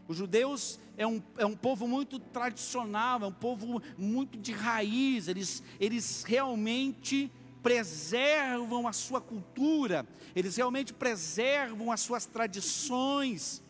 Os 0.08 0.18
judeus 0.18 0.80
é 0.96 1.08
um, 1.08 1.22
é 1.38 1.46
um 1.46 1.56
povo 1.56 1.88
muito 1.88 2.20
tradicional, 2.20 3.22
é 3.24 3.26
um 3.26 3.34
povo 3.34 3.82
muito 3.98 4.38
de 4.38 4.52
raiz, 4.52 5.28
eles, 5.28 5.64
eles 5.80 6.24
realmente 6.24 7.32
preservam 7.64 8.88
a 8.88 8.94
sua 8.94 9.22
cultura, 9.22 10.06
eles 10.36 10.58
realmente 10.58 10.94
preservam 10.94 11.92
as 11.92 12.02
suas 12.02 12.26
tradições. 12.26 13.64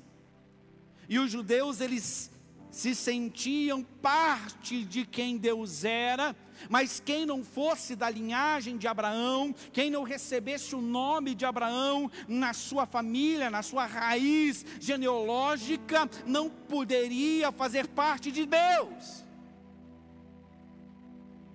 E 1.07 1.19
os 1.19 1.31
judeus, 1.31 1.79
eles 1.79 2.31
se 2.71 2.95
sentiam 2.95 3.83
parte 4.01 4.83
de 4.83 5.05
quem 5.05 5.37
Deus 5.37 5.83
era, 5.83 6.35
mas 6.67 6.99
quem 6.99 7.23
não 7.23 7.43
fosse 7.43 7.95
da 7.95 8.09
linhagem 8.09 8.77
de 8.77 8.87
Abraão, 8.87 9.53
quem 9.71 9.91
não 9.91 10.01
recebesse 10.01 10.73
o 10.75 10.81
nome 10.81 11.35
de 11.35 11.45
Abraão 11.45 12.09
na 12.27 12.51
sua 12.51 12.87
família, 12.87 13.51
na 13.51 13.61
sua 13.61 13.85
raiz 13.85 14.65
genealógica, 14.79 16.09
não 16.25 16.49
poderia 16.49 17.51
fazer 17.51 17.87
parte 17.87 18.31
de 18.31 18.45
Deus 18.45 19.22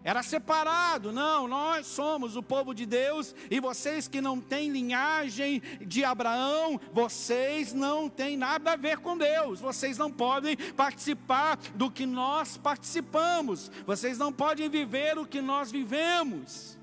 era 0.09 0.23
separado. 0.23 1.13
Não, 1.13 1.47
nós 1.47 1.87
somos 1.87 2.35
o 2.35 2.43
povo 2.43 2.73
de 2.73 2.87
Deus 2.87 3.35
e 3.51 3.61
vocês 3.61 4.09
que 4.09 4.23
não 4.23 4.41
têm 4.41 4.71
linhagem 4.71 5.61
de 5.83 6.03
Abraão, 6.03 6.81
vocês 6.95 7.75
não 7.75 8.09
têm 8.09 8.35
nada 8.35 8.73
a 8.73 8.77
ver 8.77 9.01
com 9.01 9.19
Deus. 9.19 9.61
Vocês 9.61 9.99
não 9.99 10.11
podem 10.11 10.57
participar 10.75 11.59
do 11.75 11.91
que 11.91 12.07
nós 12.07 12.57
participamos. 12.57 13.71
Vocês 13.87 14.17
não 14.17 14.33
podem 14.33 14.71
viver 14.71 15.19
o 15.19 15.27
que 15.27 15.43
nós 15.43 15.71
vivemos. 15.71 16.79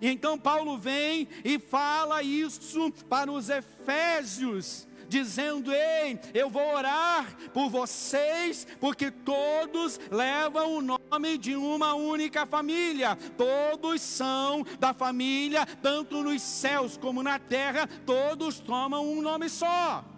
E 0.00 0.08
então 0.08 0.36
Paulo 0.36 0.76
vem 0.76 1.28
e 1.44 1.60
fala 1.60 2.24
isso 2.24 2.90
para 3.08 3.30
os 3.30 3.50
Efésios 3.50 4.88
dizendo: 5.12 5.70
Ei, 5.70 6.18
eu 6.32 6.48
vou 6.48 6.74
orar 6.74 7.36
por 7.52 7.68
vocês, 7.68 8.66
porque 8.80 9.10
todos 9.10 10.00
levam 10.10 10.78
o 10.78 10.82
nome 10.82 11.36
de 11.36 11.54
uma 11.54 11.94
única 11.94 12.46
família, 12.46 13.16
todos 13.36 14.00
são 14.00 14.64
da 14.80 14.94
família, 14.94 15.66
tanto 15.82 16.22
nos 16.22 16.40
céus 16.40 16.96
como 16.96 17.22
na 17.22 17.38
terra, 17.38 17.86
todos 18.06 18.58
tomam 18.58 19.06
um 19.06 19.20
nome 19.20 19.48
só. 19.48 20.11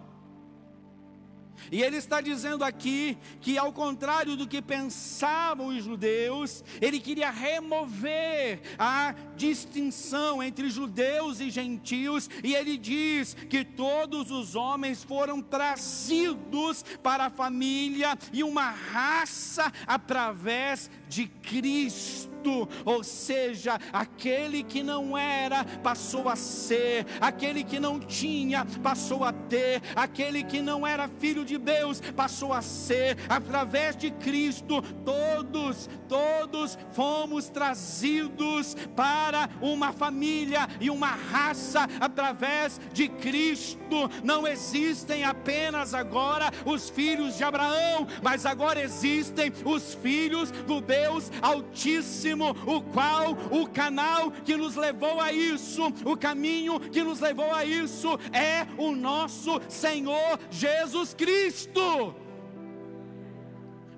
E 1.70 1.82
ele 1.82 1.96
está 1.96 2.20
dizendo 2.20 2.64
aqui 2.64 3.16
que, 3.40 3.58
ao 3.58 3.72
contrário 3.72 4.36
do 4.36 4.46
que 4.46 4.62
pensavam 4.62 5.68
os 5.68 5.84
judeus, 5.84 6.64
ele 6.80 7.00
queria 7.00 7.30
remover 7.30 8.60
a 8.78 9.14
distinção 9.36 10.42
entre 10.42 10.70
judeus 10.70 11.40
e 11.40 11.50
gentios, 11.50 12.28
e 12.42 12.54
ele 12.54 12.76
diz 12.76 13.34
que 13.34 13.64
todos 13.64 14.30
os 14.30 14.54
homens 14.54 15.02
foram 15.02 15.42
trazidos 15.42 16.84
para 17.02 17.26
a 17.26 17.30
família 17.30 18.16
e 18.32 18.42
uma 18.42 18.70
raça 18.70 19.72
através 19.86 20.90
de 21.08 21.26
Cristo 21.26 22.23
ou 22.84 23.02
seja, 23.02 23.78
aquele 23.92 24.62
que 24.62 24.82
não 24.82 25.16
era 25.16 25.64
passou 25.82 26.28
a 26.28 26.36
ser, 26.36 27.06
aquele 27.20 27.64
que 27.64 27.80
não 27.80 27.98
tinha 27.98 28.66
passou 28.82 29.24
a 29.24 29.32
ter, 29.32 29.82
aquele 29.94 30.42
que 30.42 30.60
não 30.60 30.86
era 30.86 31.08
filho 31.08 31.44
de 31.44 31.58
Deus 31.58 32.00
passou 32.14 32.52
a 32.52 32.62
ser, 32.62 33.16
através 33.28 33.96
de 33.96 34.10
Cristo, 34.10 34.82
todos, 35.04 35.88
todos 36.08 36.78
fomos 36.92 37.48
trazidos 37.48 38.76
para 38.94 39.48
uma 39.60 39.92
família 39.92 40.68
e 40.80 40.90
uma 40.90 41.08
raça 41.08 41.88
através 42.00 42.80
de 42.92 43.08
Cristo. 43.08 44.10
Não 44.22 44.46
existem 44.46 45.24
apenas 45.24 45.94
agora 45.94 46.50
os 46.64 46.90
filhos 46.90 47.36
de 47.36 47.44
Abraão, 47.44 48.06
mas 48.22 48.44
agora 48.46 48.82
existem 48.82 49.52
os 49.64 49.94
filhos 49.94 50.50
do 50.50 50.80
Deus 50.80 51.30
Altíssimo 51.40 52.33
o 52.42 52.82
qual 52.82 53.32
o 53.50 53.68
canal 53.68 54.30
que 54.30 54.56
nos 54.56 54.76
levou 54.76 55.20
a 55.20 55.32
isso, 55.32 55.82
o 56.04 56.16
caminho 56.16 56.80
que 56.80 57.02
nos 57.02 57.20
levou 57.20 57.52
a 57.52 57.64
isso 57.64 58.18
é 58.32 58.66
o 58.76 58.92
nosso 58.92 59.60
Senhor 59.68 60.38
Jesus 60.50 61.14
Cristo. 61.14 62.14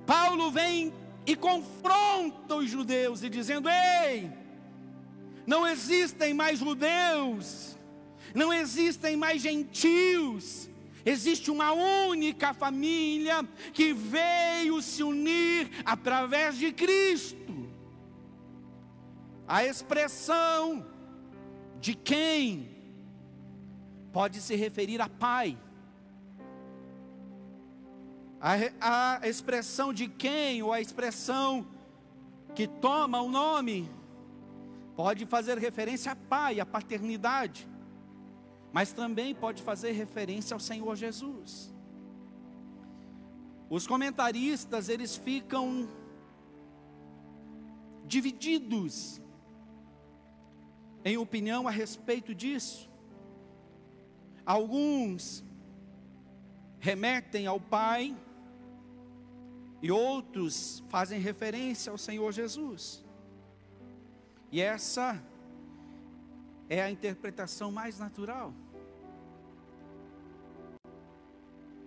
Paulo 0.07 0.51
vem 0.51 0.93
e 1.27 1.35
confronta 1.35 2.55
os 2.57 2.71
judeus 2.71 3.23
e 3.23 3.29
dizendo: 3.29 3.69
"Ei, 3.69 4.31
não 5.47 5.67
existem 5.67 6.35
mais 6.35 6.59
judeus, 6.59 7.77
não 8.35 8.53
existem 8.53 9.17
mais 9.17 9.41
gentios, 9.43 10.69
existe 11.05 11.51
uma 11.51 11.73
única 11.73 12.53
família 12.53 13.49
que 13.73 13.93
veio 13.93 14.83
se 14.83 15.03
unir 15.03 15.71
através 15.85 16.59
de 16.59 16.73
Cristo. 16.73 17.66
A 19.47 19.65
expressão 19.65 20.85
de 21.81 21.95
quem 21.95 22.77
pode 24.13 24.41
se 24.41 24.57
referir 24.57 25.01
a 25.01 25.09
pai. 25.09 25.57
A, 28.41 29.21
a 29.21 29.29
expressão 29.29 29.93
de 29.93 30.09
quem, 30.09 30.63
ou 30.63 30.73
a 30.73 30.81
expressão 30.81 31.67
que 32.55 32.67
toma 32.67 33.21
o 33.21 33.29
nome, 33.29 33.89
pode 34.97 35.27
fazer 35.27 35.59
referência 35.59 36.13
a 36.13 36.17
pai, 36.17 36.59
a 36.59 36.67
paternidade, 36.67 37.69
mas 38.73 38.93
também 38.93 39.35
pode 39.35 39.63
fazer 39.63 39.93
referência 39.93 40.55
ao 40.55 40.61
Senhor 40.61 40.97
Jesus. 40.97 41.73
Os 43.69 43.87
comentaristas, 43.87 44.89
eles 44.89 45.17
ficam 45.17 45.89
divididos 48.07 49.21
em 51.07 51.17
opinião 51.17 51.69
a 51.69 51.71
respeito 51.71 52.35
disso. 52.35 52.91
Alguns 54.45 55.45
remetem 56.81 57.47
ao 57.47 57.61
Pai 57.61 58.17
e 59.81 59.89
outros 59.89 60.83
fazem 60.89 61.21
referência 61.21 61.93
ao 61.93 61.97
Senhor 61.97 62.33
Jesus. 62.33 63.05
E 64.51 64.61
essa 64.61 65.23
é 66.69 66.83
a 66.83 66.91
interpretação 66.91 67.71
mais 67.71 68.01
natural. 68.01 68.53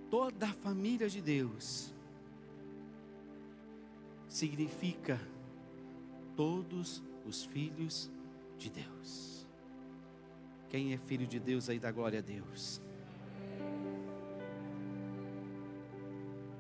Toda 0.10 0.46
a 0.46 0.54
família 0.54 1.10
de 1.10 1.22
Deus 1.22 1.94
significa 4.30 5.20
todos 6.38 7.04
os 7.26 7.44
filhos 7.44 8.10
de 8.10 8.19
Deus. 8.68 9.48
Quem 10.70 10.92
é 10.92 10.98
filho 10.98 11.28
de 11.28 11.40
Deus 11.40 11.70
aí 11.70 11.78
dá 11.78 11.92
glória 11.92 12.18
a 12.18 12.22
Deus. 12.22 12.82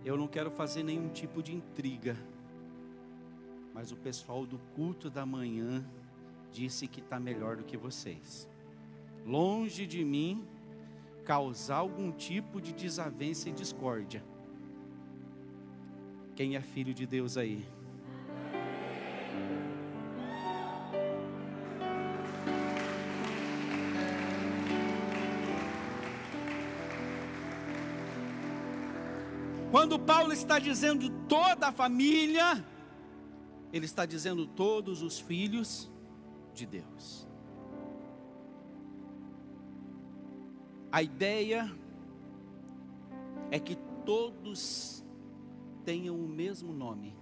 Eu 0.05 0.15
não 0.15 0.27
quero 0.27 0.51
fazer 0.51 0.83
nenhum 0.83 1.09
tipo 1.09 1.41
de 1.41 1.53
intriga, 1.53 2.15
mas 3.73 3.91
o 3.91 3.95
pessoal 3.95 4.45
do 4.45 4.59
culto 4.75 5.09
da 5.09 5.25
manhã 5.25 5.83
disse 6.51 6.87
que 6.87 6.99
está 6.99 7.19
melhor 7.19 7.57
do 7.57 7.63
que 7.63 7.75
vocês. 7.75 8.47
Longe 9.25 9.85
de 9.85 10.05
mim 10.05 10.47
causar 11.25 11.77
algum 11.77 12.11
tipo 12.11 12.61
de 12.61 12.73
desavença 12.73 13.49
e 13.49 13.51
discórdia. 13.51 14.23
Quem 16.35 16.55
é 16.55 16.61
filho 16.61 16.93
de 16.93 17.05
Deus 17.05 17.37
aí? 17.37 17.65
Quando 29.79 29.97
Paulo 29.97 30.33
está 30.33 30.59
dizendo 30.59 31.09
toda 31.29 31.69
a 31.69 31.71
família, 31.71 32.65
ele 33.71 33.85
está 33.85 34.05
dizendo 34.05 34.45
todos 34.45 35.01
os 35.01 35.21
filhos 35.21 35.89
de 36.53 36.65
Deus. 36.65 37.25
A 40.91 41.01
ideia 41.01 41.73
é 43.49 43.57
que 43.57 43.77
todos 44.05 45.01
tenham 45.85 46.17
o 46.17 46.27
mesmo 46.27 46.73
nome, 46.73 47.15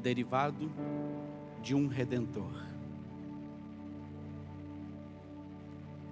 derivado 0.00 0.70
de 1.60 1.74
um 1.74 1.88
redentor. 1.88 2.64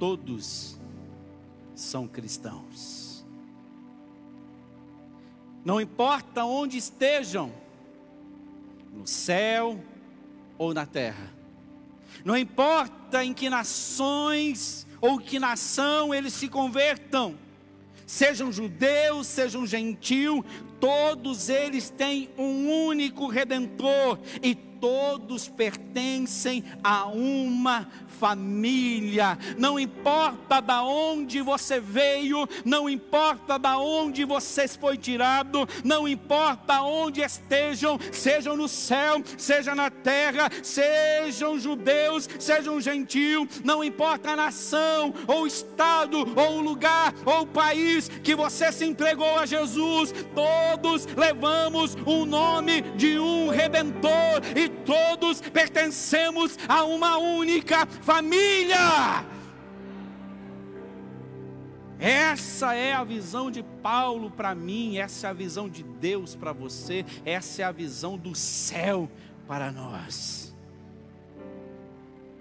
Todos 0.01 0.81
são 1.77 2.09
cristãos 2.09 3.15
não 5.66 5.81
importa 5.81 6.44
onde 6.44 6.79
estejam, 6.79 7.52
no 8.94 9.05
céu 9.05 9.83
ou 10.57 10.72
na 10.72 10.87
terra, 10.87 11.35
não 12.24 12.37
importa 12.37 13.24
em 13.24 13.35
que 13.35 13.50
nações 13.50 14.87
ou 15.00 15.18
que 15.18 15.40
nação 15.40 16.14
eles 16.14 16.35
se 16.35 16.46
convertam, 16.46 17.37
sejam 18.07 18.52
judeus, 18.52 19.26
sejam 19.26 19.66
gentios, 19.66 20.44
todos 20.79 21.48
eles 21.48 21.90
têm 21.90 22.31
um 22.38 22.87
único 22.87 23.26
redentor 23.26 24.20
e 24.40 24.55
todos 24.81 25.49
pertencem 25.49 26.65
a 26.83 27.07
uma 27.07 27.87
família. 28.19 29.39
Não 29.59 29.79
importa 29.79 30.61
da 30.61 30.83
onde 30.83 31.41
você 31.41 31.79
veio, 31.79 32.49
não 32.65 32.89
importa 32.89 33.59
da 33.59 33.79
onde 33.79 34.25
você 34.25 34.67
foi 34.67 34.97
tirado, 34.97 35.69
não 35.85 36.09
importa 36.09 36.83
onde 36.83 37.21
estejam, 37.21 37.99
sejam 38.12 38.57
no 38.57 38.69
céu, 38.69 39.23
seja 39.37 39.75
na 39.75 39.91
terra, 39.91 40.51
sejam 40.62 41.59
judeus, 41.59 42.29
sejam 42.39 42.81
gentios, 42.81 43.61
não 43.65 43.85
importa 43.85 44.31
a 44.31 44.37
nação, 44.37 45.12
ou 45.27 45.47
estado, 45.47 46.27
ou 46.37 46.61
lugar, 46.61 47.15
ou 47.25 47.47
país 47.47 48.09
que 48.09 48.35
você 48.35 48.73
se 48.73 48.85
entregou 48.85 49.39
a 49.39 49.47
Jesus, 49.47 50.12
todos 50.35 51.07
levamos 51.17 51.97
o 52.07 52.25
nome 52.25 52.83
de 52.97 53.19
um 53.19 53.49
redentor 53.49 54.41
todos 54.68 55.40
pertencemos 55.40 56.59
a 56.68 56.85
uma 56.85 57.18
única 57.18 57.87
família. 57.87 59.24
Essa 61.98 62.74
é 62.74 62.92
a 62.92 63.02
visão 63.02 63.50
de 63.50 63.62
Paulo 63.62 64.31
para 64.31 64.55
mim, 64.55 64.98
essa 64.98 65.29
é 65.29 65.31
a 65.31 65.33
visão 65.33 65.68
de 65.68 65.83
Deus 65.83 66.35
para 66.35 66.52
você, 66.52 67.07
essa 67.24 67.62
é 67.62 67.64
a 67.64 67.72
visão 67.72 68.18
do 68.18 68.35
céu 68.35 69.11
para 69.48 69.72
nós. 69.72 70.45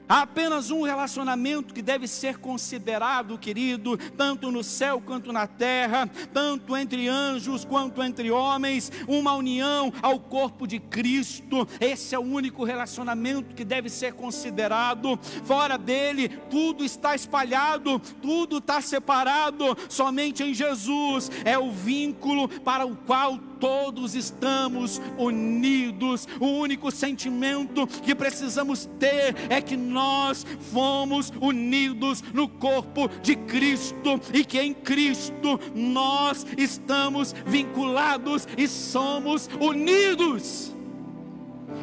Há 0.08 0.22
apenas 0.22 0.70
um 0.70 0.84
relacionamento 0.84 1.74
que 1.74 1.82
deve 1.82 2.08
ser 2.08 2.38
considerado, 2.38 3.38
querido, 3.38 3.98
tanto 3.98 4.52
no 4.52 4.64
céu 4.64 5.02
quanto 5.02 5.34
na 5.34 5.48
terra, 5.48 6.08
tanto 6.32 6.78
entre 6.78 7.08
anjos 7.08 7.66
quanto 7.66 8.04
entre 8.04 8.30
homens, 8.30 8.92
uma 9.08 9.34
união 9.34 9.92
ao 10.02 10.20
corpo 10.20 10.68
de 10.68 10.80
Cristo. 10.80 11.68
Esse 11.80 12.14
é 12.14 12.20
o 12.20 12.24
único 12.24 12.64
relacionamento 12.64 13.56
que 13.56 13.66
deve 13.66 13.90
ser 13.90 14.14
considerado. 14.14 15.18
Fora 15.44 15.78
dele, 15.78 16.30
tudo 16.50 16.86
está 16.86 17.16
espalhado, 17.16 18.00
tudo 18.22 18.60
está 18.60 18.82
separado. 18.82 19.76
Somente 19.90 20.44
em 20.44 20.54
Jesus 20.54 21.32
é 21.44 21.58
o 21.58 21.72
vínculo 21.72 22.48
para 22.48 22.86
o 22.86 22.96
qual 22.96 23.40
todos 23.60 24.16
estamos 24.16 25.02
unidos. 25.18 26.28
O 26.40 26.48
único 26.48 26.92
sentimento 26.92 27.88
que 27.88 28.16
precisamos 28.16 28.90
ter 29.00 29.36
é 29.50 29.62
que 29.62 29.78
nós 29.78 30.46
fomos 30.72 31.32
unidos 31.42 32.22
no 32.34 32.48
corpo 32.48 33.08
de 33.22 33.36
Cristo 33.36 34.20
e 34.34 34.44
que 34.44 34.60
em 34.60 34.74
Cristo 34.74 35.60
nós 35.74 36.46
estamos 36.58 37.34
vinculados 37.46 38.48
e 38.58 38.68
somos 38.68 39.50
unidos. 39.60 40.74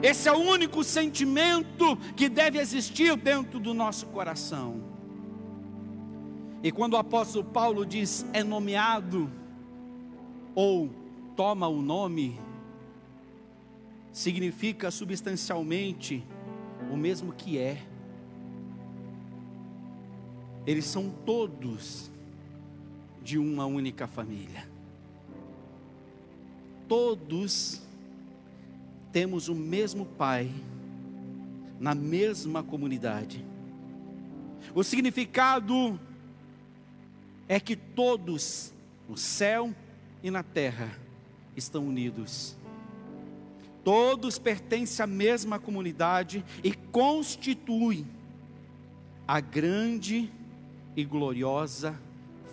Esse 0.02 0.28
é 0.28 0.32
o 0.32 0.38
único 0.38 0.82
sentimento 0.82 1.96
que 2.16 2.28
deve 2.28 2.58
existir 2.58 3.16
dentro 3.16 3.60
do 3.60 3.72
nosso 3.74 4.06
coração. 4.06 4.82
E 6.62 6.70
quando 6.70 6.94
o 6.94 6.96
apóstolo 6.96 7.44
Paulo 7.44 7.84
diz 7.84 8.24
é 8.32 8.44
nomeado 8.44 9.30
ou 10.54 10.90
toma 11.36 11.68
o 11.68 11.80
nome, 11.80 12.38
significa 14.12 14.90
substancialmente 14.90 16.24
o 16.90 16.96
mesmo 16.96 17.32
que 17.32 17.58
é. 17.58 17.82
Eles 20.66 20.84
são 20.84 21.10
todos 21.24 22.10
de 23.22 23.38
uma 23.38 23.66
única 23.66 24.06
família. 24.06 24.68
Todos 26.88 27.80
temos 29.12 29.48
o 29.48 29.54
mesmo 29.54 30.04
Pai, 30.04 30.50
na 31.80 31.94
mesma 31.94 32.62
comunidade. 32.62 33.44
O 34.74 34.84
significado 34.84 35.98
é 37.48 37.58
que 37.58 37.74
todos, 37.74 38.72
no 39.08 39.16
céu 39.16 39.74
e 40.22 40.30
na 40.30 40.42
terra, 40.42 41.01
estão 41.56 41.86
unidos. 41.86 42.56
Todos 43.84 44.38
pertencem 44.38 45.02
à 45.02 45.06
mesma 45.06 45.58
comunidade 45.58 46.44
e 46.62 46.72
constituem 46.72 48.06
a 49.26 49.40
grande 49.40 50.32
e 50.96 51.04
gloriosa 51.04 51.98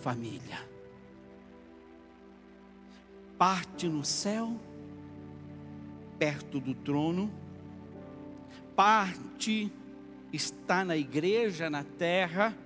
família. 0.00 0.68
Parte 3.38 3.88
no 3.88 4.04
céu, 4.04 4.56
perto 6.18 6.60
do 6.60 6.74
trono, 6.74 7.30
parte 8.74 9.72
está 10.32 10.84
na 10.84 10.96
igreja 10.96 11.70
na 11.70 11.84
terra, 11.84 12.56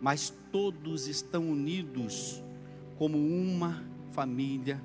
mas 0.00 0.32
todos 0.52 1.06
estão 1.06 1.48
unidos 1.48 2.42
como 2.98 3.16
uma 3.16 3.84
família, 4.10 4.82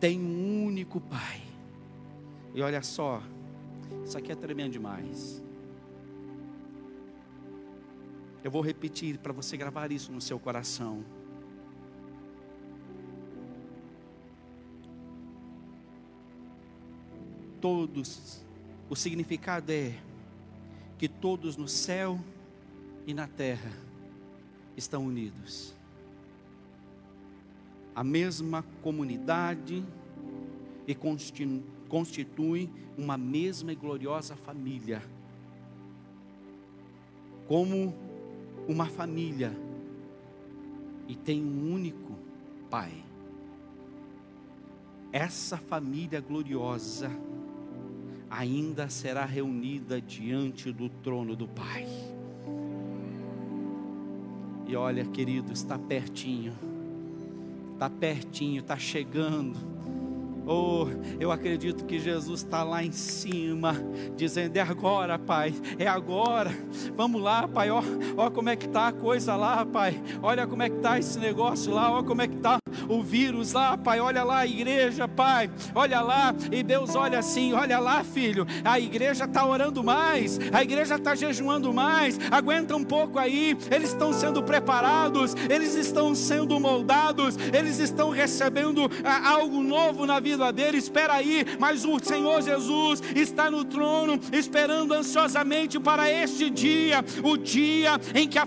tem 0.00 0.18
um 0.18 0.64
único 0.64 0.98
Pai. 0.98 1.42
E 2.54 2.62
olha 2.62 2.82
só, 2.82 3.22
isso 4.02 4.16
aqui 4.16 4.32
é 4.32 4.34
tremendo 4.34 4.72
demais. 4.72 5.42
Eu 8.42 8.50
vou 8.50 8.62
repetir 8.62 9.18
para 9.18 9.30
você 9.30 9.58
gravar 9.58 9.92
isso 9.92 10.10
no 10.10 10.22
seu 10.22 10.38
coração. 10.38 11.04
Todos, 17.60 18.42
o 18.88 18.96
significado 18.96 19.70
é 19.70 19.94
que 20.96 21.06
todos 21.06 21.58
no 21.58 21.68
céu 21.68 22.18
e 23.06 23.12
na 23.12 23.28
terra 23.28 23.70
estão 24.78 25.04
unidos 25.04 25.78
a 27.94 28.04
mesma 28.04 28.64
comunidade 28.82 29.84
e 30.86 30.94
constituem 31.88 32.70
uma 32.96 33.16
mesma 33.16 33.72
e 33.72 33.74
gloriosa 33.74 34.36
família. 34.36 35.02
Como 37.46 37.94
uma 38.68 38.86
família 38.86 39.52
e 41.08 41.16
tem 41.16 41.42
um 41.42 41.72
único 41.72 42.18
Pai. 42.70 42.92
Essa 45.12 45.56
família 45.56 46.20
gloriosa 46.20 47.10
ainda 48.30 48.88
será 48.88 49.24
reunida 49.24 50.00
diante 50.00 50.72
do 50.72 50.88
trono 50.88 51.34
do 51.34 51.48
Pai. 51.48 51.88
E 54.68 54.76
olha, 54.76 55.04
querido, 55.04 55.52
está 55.52 55.76
pertinho 55.76 56.69
está 57.80 57.88
pertinho, 57.88 58.60
está 58.60 58.76
chegando. 58.76 59.58
Oh, 60.46 60.86
eu 61.18 61.32
acredito 61.32 61.86
que 61.86 61.98
Jesus 61.98 62.40
está 62.40 62.62
lá 62.62 62.84
em 62.84 62.92
cima, 62.92 63.74
dizendo: 64.16 64.54
é 64.56 64.60
agora, 64.60 65.18
Pai, 65.18 65.54
é 65.78 65.86
agora. 65.86 66.50
Vamos 66.94 67.22
lá, 67.22 67.48
Pai, 67.48 67.70
ó, 67.70 67.82
ó 68.18 68.30
como 68.30 68.50
é 68.50 68.56
que 68.56 68.66
está 68.66 68.88
a 68.88 68.92
coisa 68.92 69.34
lá, 69.34 69.64
Pai. 69.64 70.02
Olha 70.22 70.46
como 70.46 70.62
é 70.62 70.68
que 70.68 70.76
está 70.76 70.98
esse 70.98 71.18
negócio 71.18 71.72
lá, 71.72 71.90
ó 71.90 72.02
como 72.02 72.20
é 72.20 72.28
que 72.28 72.36
está 72.36 72.59
o 72.90 73.02
vírus 73.02 73.52
lá, 73.52 73.76
Pai. 73.76 74.00
Olha 74.00 74.24
lá 74.24 74.38
a 74.38 74.46
igreja, 74.46 75.06
Pai. 75.06 75.50
Olha 75.74 76.00
lá, 76.00 76.34
e 76.50 76.62
Deus 76.62 76.94
olha 76.94 77.18
assim: 77.18 77.52
olha 77.52 77.78
lá, 77.78 78.02
filho. 78.02 78.46
A 78.64 78.80
igreja 78.80 79.24
está 79.24 79.44
orando 79.44 79.84
mais, 79.84 80.38
a 80.52 80.62
igreja 80.62 80.96
está 80.96 81.14
jejuando 81.14 81.72
mais. 81.72 82.18
Aguenta 82.30 82.74
um 82.74 82.84
pouco 82.84 83.18
aí, 83.18 83.56
eles 83.70 83.90
estão 83.90 84.12
sendo 84.12 84.42
preparados, 84.42 85.34
eles 85.48 85.74
estão 85.74 86.14
sendo 86.14 86.58
moldados, 86.58 87.36
eles 87.52 87.78
estão 87.78 88.10
recebendo 88.10 88.90
ah, 89.04 89.30
algo 89.30 89.62
novo 89.62 90.06
na 90.06 90.18
vida 90.18 90.40
vida 90.40 90.52
dele, 90.52 90.78
espera 90.78 91.14
aí, 91.14 91.44
mas 91.58 91.84
o 91.84 91.98
Senhor 92.02 92.40
Jesus 92.40 93.02
está 93.14 93.50
no 93.50 93.64
trono, 93.64 94.18
esperando 94.32 94.94
ansiosamente 94.94 95.78
para 95.78 96.10
este 96.10 96.48
dia, 96.48 97.04
o 97.22 97.36
dia 97.36 98.00
em 98.14 98.26
que 98.26 98.38
a, 98.38 98.46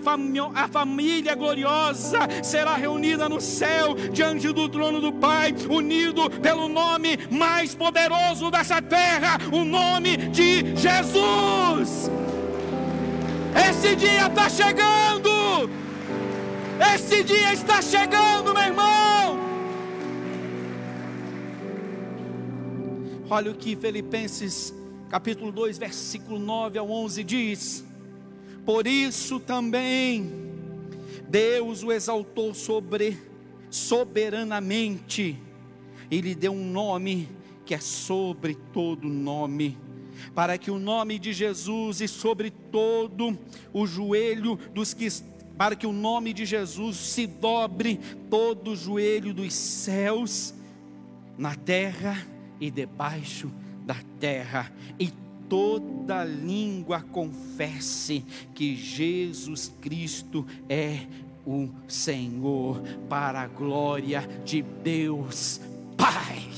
a 0.54 0.68
família 0.68 1.34
gloriosa 1.34 2.18
será 2.42 2.74
reunida 2.74 3.28
no 3.28 3.40
céu, 3.40 3.94
diante 4.12 4.33
do 4.52 4.68
trono 4.68 5.00
do 5.00 5.12
Pai, 5.12 5.54
unido 5.68 6.28
pelo 6.30 6.68
nome 6.68 7.18
mais 7.30 7.74
poderoso 7.74 8.50
dessa 8.50 8.82
terra, 8.82 9.38
o 9.52 9.64
nome 9.64 10.16
de 10.16 10.76
Jesus. 10.76 12.10
Esse 13.68 13.94
dia 13.96 14.26
está 14.26 14.48
chegando. 14.48 15.70
Esse 16.94 17.22
dia 17.22 17.52
está 17.52 17.80
chegando, 17.80 18.52
meu 18.52 18.62
irmão. 18.62 19.38
Olha 23.30 23.50
o 23.50 23.54
que 23.54 23.76
Filipenses 23.76 24.74
capítulo 25.08 25.52
2, 25.52 25.78
versículo 25.78 26.38
9 26.38 26.78
ao 26.78 26.90
11 26.90 27.24
diz: 27.24 27.84
Por 28.64 28.86
isso 28.86 29.38
também 29.38 30.30
Deus 31.28 31.82
o 31.82 31.92
exaltou 31.92 32.52
sobre 32.52 33.16
soberanamente. 33.74 35.36
E 36.08 36.20
lhe 36.20 36.34
deu 36.34 36.52
um 36.52 36.70
nome 36.70 37.28
que 37.66 37.74
é 37.74 37.80
sobre 37.80 38.54
todo 38.72 39.08
nome, 39.08 39.76
para 40.34 40.56
que 40.56 40.70
o 40.70 40.78
nome 40.78 41.18
de 41.18 41.32
Jesus 41.32 42.00
e 42.00 42.06
sobre 42.06 42.50
todo 42.50 43.36
o 43.72 43.86
joelho 43.86 44.56
dos 44.72 44.94
que 44.94 45.08
para 45.56 45.76
que 45.76 45.86
o 45.86 45.92
nome 45.92 46.32
de 46.32 46.44
Jesus 46.44 46.96
se 46.96 47.28
dobre 47.28 48.00
todo 48.28 48.72
o 48.72 48.76
joelho 48.76 49.32
dos 49.32 49.54
céus, 49.54 50.52
na 51.38 51.54
terra 51.54 52.26
e 52.60 52.72
debaixo 52.72 53.52
da 53.86 53.96
terra, 54.18 54.72
e 54.98 55.12
toda 55.48 56.24
língua 56.24 57.02
confesse 57.02 58.24
que 58.52 58.74
Jesus 58.74 59.72
Cristo 59.80 60.44
é 60.68 61.06
o 61.46 61.68
Senhor, 61.88 62.80
para 63.08 63.42
a 63.42 63.46
glória 63.46 64.26
de 64.44 64.62
Deus 64.62 65.60
Pai. 65.96 66.48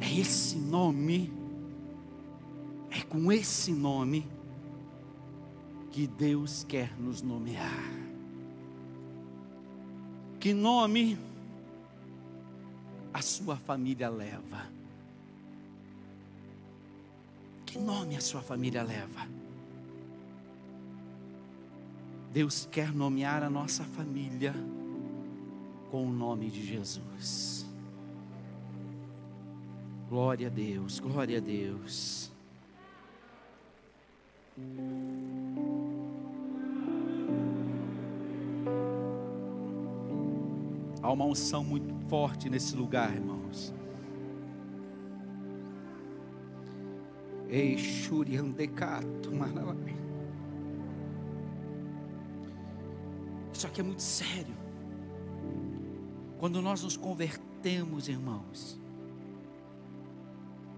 É 0.00 0.20
esse 0.20 0.56
nome, 0.56 1.32
é 2.90 3.00
com 3.02 3.32
esse 3.32 3.72
nome 3.72 4.26
que 5.90 6.06
Deus 6.06 6.64
quer 6.64 6.98
nos 6.98 7.22
nomear. 7.22 7.90
Que 10.38 10.52
nome? 10.52 11.18
a 13.12 13.20
sua 13.20 13.56
família 13.56 14.08
leva. 14.08 14.66
Que 17.66 17.78
nome 17.78 18.16
a 18.16 18.20
sua 18.20 18.40
família 18.40 18.82
leva? 18.82 19.28
Deus 22.32 22.66
quer 22.70 22.94
nomear 22.94 23.42
a 23.42 23.50
nossa 23.50 23.84
família 23.84 24.54
com 25.90 26.06
o 26.06 26.10
nome 26.10 26.50
de 26.50 26.64
Jesus. 26.64 27.66
Glória 30.08 30.46
a 30.46 30.50
Deus, 30.50 30.98
glória 30.98 31.36
a 31.36 31.40
Deus. 31.42 32.32
Há 41.02 41.12
uma 41.12 41.26
unção 41.26 41.62
muito 41.62 41.94
forte 42.08 42.48
nesse 42.48 42.74
lugar, 42.74 43.12
irmãos. 43.12 43.74
Exuriandecato, 47.50 49.30
Isso 53.62 53.68
aqui 53.68 53.80
é 53.80 53.84
muito 53.84 54.02
sério. 54.02 54.56
Quando 56.40 56.60
nós 56.60 56.82
nos 56.82 56.96
convertemos, 56.96 58.08
irmãos, 58.08 58.76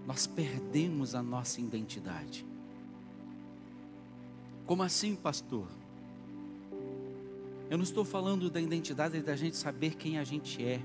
nós 0.05 0.27
perdemos 0.27 1.15
a 1.15 1.23
nossa 1.23 1.59
identidade. 1.59 2.45
Como 4.67 4.83
assim, 4.83 5.15
pastor? 5.15 5.67
Eu 7.71 7.77
não 7.79 7.83
estou 7.83 8.05
falando 8.05 8.51
da 8.51 8.61
identidade 8.61 9.19
da 9.19 9.35
gente 9.35 9.57
saber 9.57 9.95
quem 9.95 10.19
a 10.19 10.23
gente 10.23 10.63
é, 10.63 10.79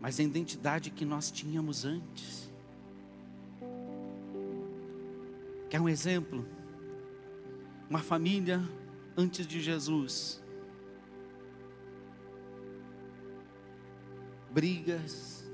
mas 0.00 0.20
a 0.20 0.22
identidade 0.22 0.90
que 0.90 1.04
nós 1.04 1.32
tínhamos 1.32 1.84
antes. 1.84 2.48
Quer 5.68 5.80
um 5.80 5.88
exemplo? 5.88 6.46
Uma 7.88 8.00
família 8.00 8.62
antes 9.16 9.46
de 9.46 9.60
Jesus. 9.60 10.42
Brigas, 14.50 15.44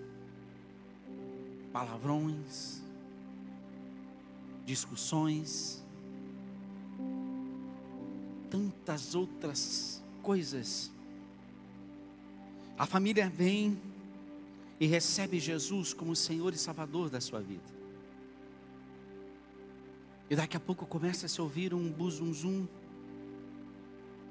palavrões, 1.72 2.82
discussões, 4.64 5.84
tantas 8.50 9.14
outras 9.14 10.02
coisas. 10.22 10.90
A 12.76 12.86
família 12.86 13.28
vem 13.28 13.80
e 14.80 14.86
recebe 14.86 15.38
Jesus 15.38 15.92
como 15.92 16.16
Senhor 16.16 16.52
e 16.52 16.58
Salvador 16.58 17.10
da 17.10 17.20
sua 17.20 17.40
vida. 17.40 17.83
E 20.28 20.36
daqui 20.36 20.56
a 20.56 20.60
pouco 20.60 20.86
começa 20.86 21.26
a 21.26 21.28
se 21.28 21.40
ouvir 21.40 21.74
um 21.74 21.90
buzunzum 21.90 22.66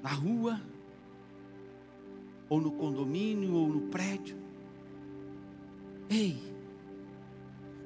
na 0.02 0.10
rua, 0.10 0.60
ou 2.48 2.60
no 2.60 2.72
condomínio, 2.72 3.54
ou 3.54 3.68
no 3.68 3.80
prédio. 3.88 4.36
Ei, 6.10 6.54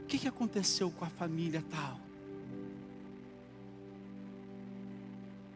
o 0.03 0.07
que, 0.07 0.27
aconteceu 0.27 0.91
com 0.91 1.05
a 1.05 1.09
família 1.11 1.63
tal? 1.71 2.01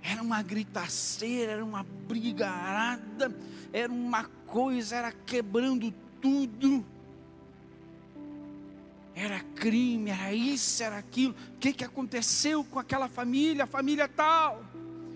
Era 0.03 0.23
uma 0.23 0.43
gritaceira, 0.43 1.53
era 1.53 1.65
uma 1.65 1.83
brigarada, 1.83 3.35
era 3.73 3.93
uma 3.93 4.25
coisa, 4.47 4.97
era 4.97 5.13
quebrando 5.13 5.93
tudo 6.21 6.85
era 9.15 9.41
crime, 9.55 10.11
era 10.11 10.33
isso, 10.33 10.83
era 10.83 10.99
aquilo. 10.99 11.35
O 11.55 11.59
que, 11.59 11.73
que 11.73 11.85
aconteceu 11.85 12.65
com 12.65 12.79
aquela 12.79 13.09
família, 13.09 13.67
família 13.67 14.09
tal? 14.09 14.65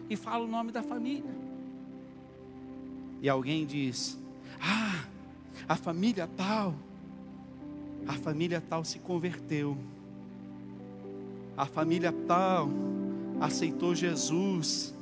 E 0.08 0.16
fala 0.16 0.44
o 0.44 0.48
nome 0.48 0.70
da 0.70 0.82
família. 0.82 1.34
E 3.22 3.28
alguém 3.28 3.64
diz: 3.64 4.18
Ah, 4.60 5.04
a 5.68 5.76
família 5.76 6.28
tal, 6.36 6.74
a 8.06 8.12
família 8.14 8.60
tal 8.60 8.84
se 8.84 8.98
converteu. 8.98 9.76
A 11.56 11.64
família 11.64 12.12
tal 12.12 12.68
aceitou 13.40 13.94
Jesus 13.94 14.95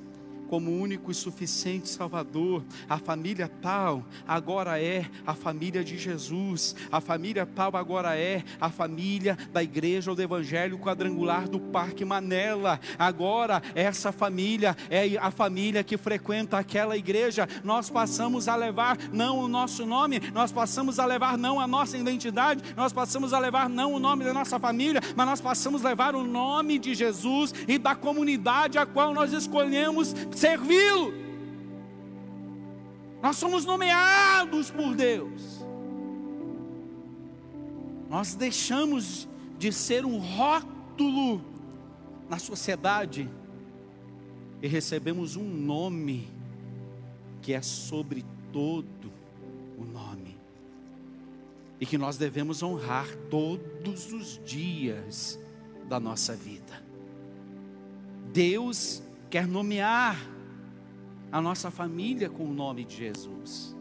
como 0.48 0.70
único 0.70 1.10
e 1.10 1.14
suficiente 1.14 1.88
Salvador. 1.88 2.62
A 2.88 2.98
família 2.98 3.48
tal 3.60 4.04
agora 4.26 4.80
é 4.80 5.06
a 5.26 5.34
família 5.34 5.82
de 5.82 5.98
Jesus. 5.98 6.76
A 6.90 7.00
família 7.00 7.46
tal 7.46 7.76
agora 7.76 8.16
é 8.16 8.42
a 8.60 8.70
família 8.70 9.36
da 9.52 9.62
igreja 9.62 10.10
ou 10.10 10.16
do 10.16 10.22
evangelho 10.22 10.78
quadrangular 10.78 11.48
do 11.48 11.58
Parque 11.58 12.04
Manela. 12.04 12.80
Agora 12.98 13.62
essa 13.74 14.12
família 14.12 14.76
é 14.90 15.16
a 15.18 15.30
família 15.30 15.82
que 15.84 15.96
frequenta 15.96 16.58
aquela 16.58 16.96
igreja. 16.96 17.48
Nós 17.62 17.90
passamos 17.90 18.48
a 18.48 18.56
levar 18.56 18.98
não 19.12 19.38
o 19.38 19.48
nosso 19.48 19.86
nome, 19.86 20.20
nós 20.32 20.52
passamos 20.52 20.98
a 20.98 21.06
levar 21.06 21.36
não 21.38 21.58
a 21.60 21.66
nossa 21.66 21.96
identidade, 21.96 22.62
nós 22.76 22.92
passamos 22.92 23.32
a 23.32 23.38
levar 23.38 23.68
não 23.68 23.94
o 23.94 23.98
nome 23.98 24.24
da 24.24 24.32
nossa 24.32 24.58
família, 24.58 25.00
mas 25.16 25.26
nós 25.26 25.40
passamos 25.40 25.84
a 25.84 25.88
levar 25.88 26.14
o 26.14 26.24
nome 26.24 26.78
de 26.78 26.94
Jesus 26.94 27.54
e 27.66 27.78
da 27.78 27.94
comunidade 27.94 28.78
a 28.78 28.86
qual 28.86 29.14
nós 29.14 29.32
escolhemos 29.32 30.14
servi-lo. 30.34 31.12
Nós 33.22 33.36
somos 33.36 33.64
nomeados 33.64 34.70
por 34.70 34.94
Deus. 34.94 35.64
Nós 38.08 38.34
deixamos 38.34 39.28
de 39.58 39.72
ser 39.72 40.04
um 40.04 40.18
rótulo 40.18 41.40
na 42.28 42.38
sociedade 42.38 43.28
e 44.62 44.68
recebemos 44.68 45.36
um 45.36 45.44
nome 45.44 46.28
que 47.40 47.52
é 47.52 47.62
sobre 47.62 48.24
todo 48.52 49.12
o 49.78 49.84
nome 49.84 50.36
e 51.80 51.86
que 51.86 51.98
nós 51.98 52.16
devemos 52.16 52.62
honrar 52.62 53.06
todos 53.30 54.12
os 54.12 54.40
dias 54.44 55.38
da 55.88 55.98
nossa 55.98 56.34
vida. 56.34 56.82
Deus 58.32 59.02
quer 59.30 59.46
nomear 59.46 60.16
a 61.30 61.40
nossa 61.40 61.70
família 61.70 62.30
com 62.30 62.44
o 62.44 62.54
nome 62.54 62.84
de 62.84 62.96
Jesus. 62.96 63.74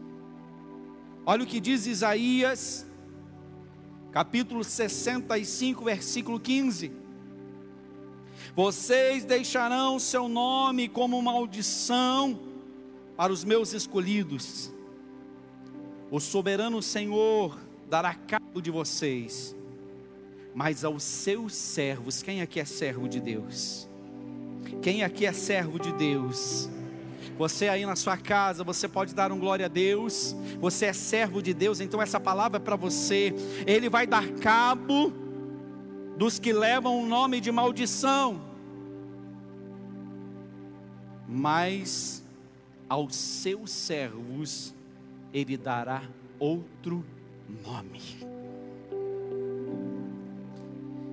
Olha 1.24 1.44
o 1.44 1.46
que 1.46 1.60
diz 1.60 1.86
Isaías, 1.86 2.86
capítulo 4.12 4.62
65, 4.62 5.84
versículo 5.84 6.38
15. 6.38 6.92
Vocês 8.54 9.24
deixarão 9.24 9.98
seu 9.98 10.28
nome 10.28 10.88
como 10.88 11.20
maldição 11.22 12.38
para 13.16 13.32
os 13.32 13.44
meus 13.44 13.72
escolhidos. 13.72 14.72
O 16.10 16.20
soberano 16.20 16.82
Senhor 16.82 17.58
dará 17.88 18.14
cabo 18.14 18.60
de 18.60 18.70
vocês, 18.70 19.56
mas 20.54 20.84
aos 20.84 21.02
seus 21.02 21.54
servos, 21.54 22.22
quem 22.22 22.42
aqui 22.42 22.60
é 22.60 22.64
servo 22.64 23.08
de 23.08 23.20
Deus? 23.20 23.88
Quem 24.84 25.02
aqui 25.02 25.24
é 25.24 25.32
servo 25.32 25.78
de 25.78 25.90
Deus? 25.94 26.68
Você 27.38 27.68
aí 27.68 27.86
na 27.86 27.96
sua 27.96 28.18
casa, 28.18 28.62
você 28.62 28.86
pode 28.86 29.14
dar 29.14 29.32
um 29.32 29.38
glória 29.38 29.64
a 29.64 29.68
Deus. 29.68 30.36
Você 30.60 30.84
é 30.84 30.92
servo 30.92 31.40
de 31.40 31.54
Deus, 31.54 31.80
então 31.80 32.02
essa 32.02 32.20
palavra 32.20 32.58
é 32.58 32.60
para 32.60 32.76
você. 32.76 33.34
Ele 33.66 33.88
vai 33.88 34.06
dar 34.06 34.28
cabo 34.32 35.10
dos 36.18 36.38
que 36.38 36.52
levam 36.52 37.02
o 37.02 37.06
nome 37.06 37.40
de 37.40 37.50
maldição. 37.50 38.42
Mas 41.26 42.22
aos 42.86 43.16
seus 43.16 43.70
servos 43.70 44.74
ele 45.32 45.56
dará 45.56 46.02
outro 46.38 47.02
nome. 47.64 48.02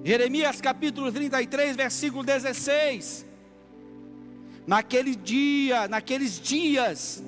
Jeremias 0.04 0.60
capítulo 0.60 1.10
33, 1.10 1.78
versículo 1.78 2.22
16. 2.22 3.31
Naquele 4.65 5.15
dia, 5.15 5.88
naqueles 5.88 6.39
dias, 6.39 7.24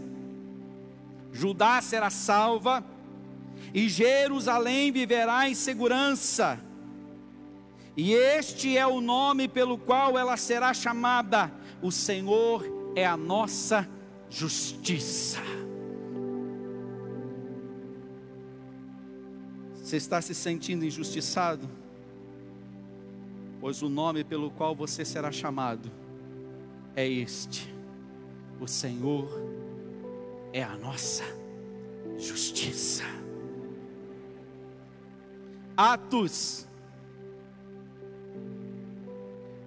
Judá 1.31 1.81
será 1.81 2.09
salva 2.09 2.83
e 3.73 3.89
Jerusalém 3.89 4.91
viverá 4.91 5.49
em 5.49 5.55
segurança. 5.55 6.59
E 7.97 8.13
este 8.13 8.77
é 8.77 8.85
o 8.85 9.01
nome 9.01 9.47
pelo 9.47 9.77
qual 9.77 10.17
ela 10.17 10.37
será 10.37 10.73
chamada: 10.73 11.51
O 11.81 11.91
Senhor 11.91 12.65
é 12.95 13.05
a 13.05 13.17
nossa 13.17 13.89
justiça. 14.29 15.39
Você 19.75 19.97
está 19.97 20.21
se 20.21 20.33
sentindo 20.33 20.85
injustiçado? 20.85 21.69
Pois 23.59 23.81
o 23.81 23.89
nome 23.89 24.23
pelo 24.23 24.51
qual 24.51 24.75
você 24.75 25.03
será 25.05 25.31
chamado 25.31 26.02
é 26.95 27.07
este: 27.07 27.73
o 28.59 28.67
Senhor 28.67 29.29
é 30.51 30.63
a 30.63 30.75
nossa 30.77 31.23
justiça. 32.17 33.03
Atos, 35.75 36.67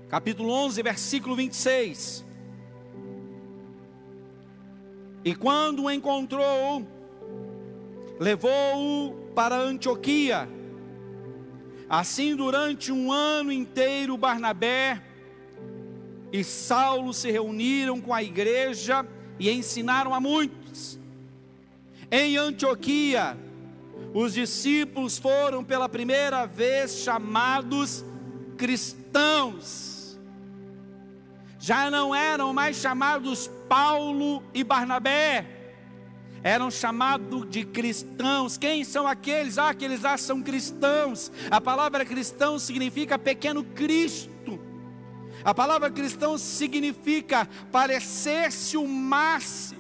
capítulo 0.09 0.51
11, 0.51 0.83
versículo 0.83 1.37
26. 1.37 2.25
E 5.25 5.35
quando 5.35 5.85
o 5.85 5.91
encontrou, 5.91 6.87
levou-o 8.21 9.33
para 9.35 9.57
Antioquia. 9.57 10.49
Assim, 11.89 12.37
durante 12.37 12.93
um 12.93 13.11
ano 13.11 13.51
inteiro, 13.51 14.17
Barnabé 14.17 15.03
e 16.37 16.45
Saulo 16.45 17.15
se 17.15 17.31
reuniram 17.31 17.99
com 17.99 18.13
a 18.13 18.23
igreja 18.23 19.07
e 19.39 19.51
ensinaram 19.51 20.13
a 20.13 20.21
muitos. 20.21 20.99
Em 22.11 22.37
Antioquia, 22.37 23.39
os 24.13 24.35
discípulos 24.35 25.17
foram 25.17 25.65
pela 25.65 25.89
primeira 25.89 26.45
vez 26.45 26.99
chamados 26.99 28.05
cristãos. 28.59 30.19
Já 31.59 31.91
não 31.91 32.15
eram 32.15 32.53
mais 32.53 32.77
chamados 32.77 33.51
Paulo 33.67 34.43
e 34.53 34.63
Barnabé, 34.63 35.47
eram 36.43 36.71
chamados 36.71 37.49
de 37.49 37.65
cristãos. 37.65 38.59
Quem 38.59 38.85
são 38.85 39.07
aqueles? 39.07 39.57
Ah, 39.57 39.71
aqueles 39.71 40.03
lá 40.03 40.19
são 40.19 40.43
cristãos. 40.43 41.33
A 41.51 41.63
palavra 41.63 42.05
cristão 42.05 42.59
significa 42.59 43.19
pequeno 43.19 43.65
Cristo. 43.65 44.36
A 45.45 45.55
palavra 45.55 45.91
cristão 45.91 46.37
significa 46.37 47.49
parecer-se 47.71 48.77
o 48.77 48.87
máximo 48.87 49.77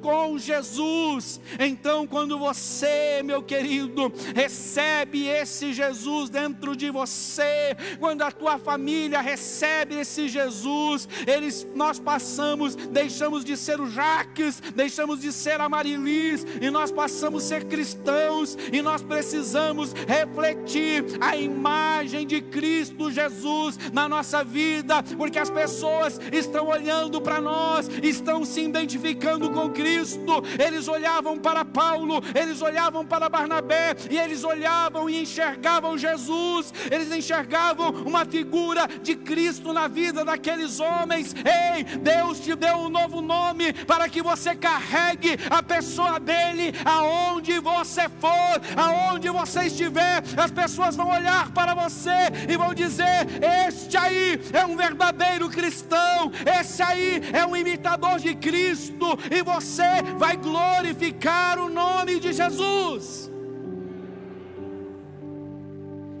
com 0.00 0.38
Jesus. 0.38 1.40
Então, 1.58 2.06
quando 2.06 2.38
você, 2.38 3.22
meu 3.24 3.42
querido, 3.42 4.12
recebe 4.34 5.26
esse 5.26 5.72
Jesus 5.72 6.30
dentro 6.30 6.76
de 6.76 6.90
você, 6.90 7.76
quando 7.98 8.22
a 8.22 8.30
tua 8.30 8.58
família 8.58 9.20
recebe 9.20 9.96
esse 9.96 10.28
Jesus, 10.28 11.08
eles, 11.26 11.66
nós 11.74 11.98
passamos, 11.98 12.76
deixamos 12.76 13.44
de 13.44 13.56
ser 13.56 13.80
o 13.80 13.90
Jaques, 13.90 14.60
deixamos 14.74 15.20
de 15.20 15.32
ser 15.32 15.60
a 15.60 15.68
Marilis, 15.68 16.46
e 16.60 16.70
nós 16.70 16.90
passamos 16.90 17.44
a 17.44 17.48
ser 17.48 17.64
cristãos, 17.64 18.56
e 18.72 18.80
nós 18.80 19.02
precisamos 19.02 19.92
refletir 19.92 21.04
a 21.20 21.36
imagem 21.36 22.26
de 22.26 22.40
Cristo 22.40 23.10
Jesus 23.10 23.78
na 23.92 24.08
nossa 24.08 24.44
vida, 24.44 25.02
porque 25.16 25.38
as 25.38 25.50
pessoas 25.50 26.20
estão 26.32 26.68
olhando 26.68 27.20
para 27.20 27.40
nós, 27.40 27.88
estão 28.02 28.44
se 28.44 28.60
identificando 28.60 29.47
com 29.50 29.70
Cristo, 29.70 30.42
eles 30.58 30.88
olhavam 30.88 31.38
para 31.38 31.64
Paulo, 31.64 32.22
eles 32.34 32.60
olhavam 32.62 33.04
para 33.04 33.28
Barnabé, 33.28 33.96
e 34.10 34.18
eles 34.18 34.44
olhavam 34.44 35.08
e 35.08 35.22
enxergavam 35.22 35.98
Jesus, 35.98 36.72
eles 36.90 37.10
enxergavam 37.12 37.90
uma 37.90 38.24
figura 38.24 38.86
de 39.02 39.16
Cristo 39.16 39.72
na 39.72 39.88
vida 39.88 40.24
daqueles 40.24 40.80
homens. 40.80 41.34
Ei, 41.34 41.84
Deus 41.98 42.40
te 42.40 42.54
deu 42.54 42.76
um 42.76 42.88
novo 42.88 43.20
nome 43.20 43.72
para 43.72 44.08
que 44.08 44.22
você 44.22 44.54
carregue 44.54 45.36
a 45.50 45.62
pessoa 45.62 46.18
dele 46.18 46.72
aonde 46.84 47.58
você 47.60 48.08
for, 48.08 48.60
aonde 48.76 49.28
você 49.28 49.64
estiver, 49.66 50.22
as 50.36 50.50
pessoas 50.50 50.96
vão 50.96 51.10
olhar 51.10 51.50
para 51.52 51.74
você 51.74 52.10
e 52.48 52.56
vão 52.56 52.74
dizer: 52.74 53.26
Este 53.68 53.96
aí 53.96 54.40
é 54.52 54.64
um 54.64 54.76
verdadeiro 54.76 55.48
cristão, 55.48 56.30
esse 56.60 56.82
aí 56.82 57.22
é 57.32 57.46
um 57.46 57.56
imitador 57.56 58.18
de 58.18 58.34
Cristo, 58.34 59.18
e 59.38 59.42
você 59.42 60.02
vai 60.18 60.36
glorificar 60.36 61.58
o 61.58 61.68
nome 61.68 62.18
de 62.18 62.32
Jesus. 62.32 63.30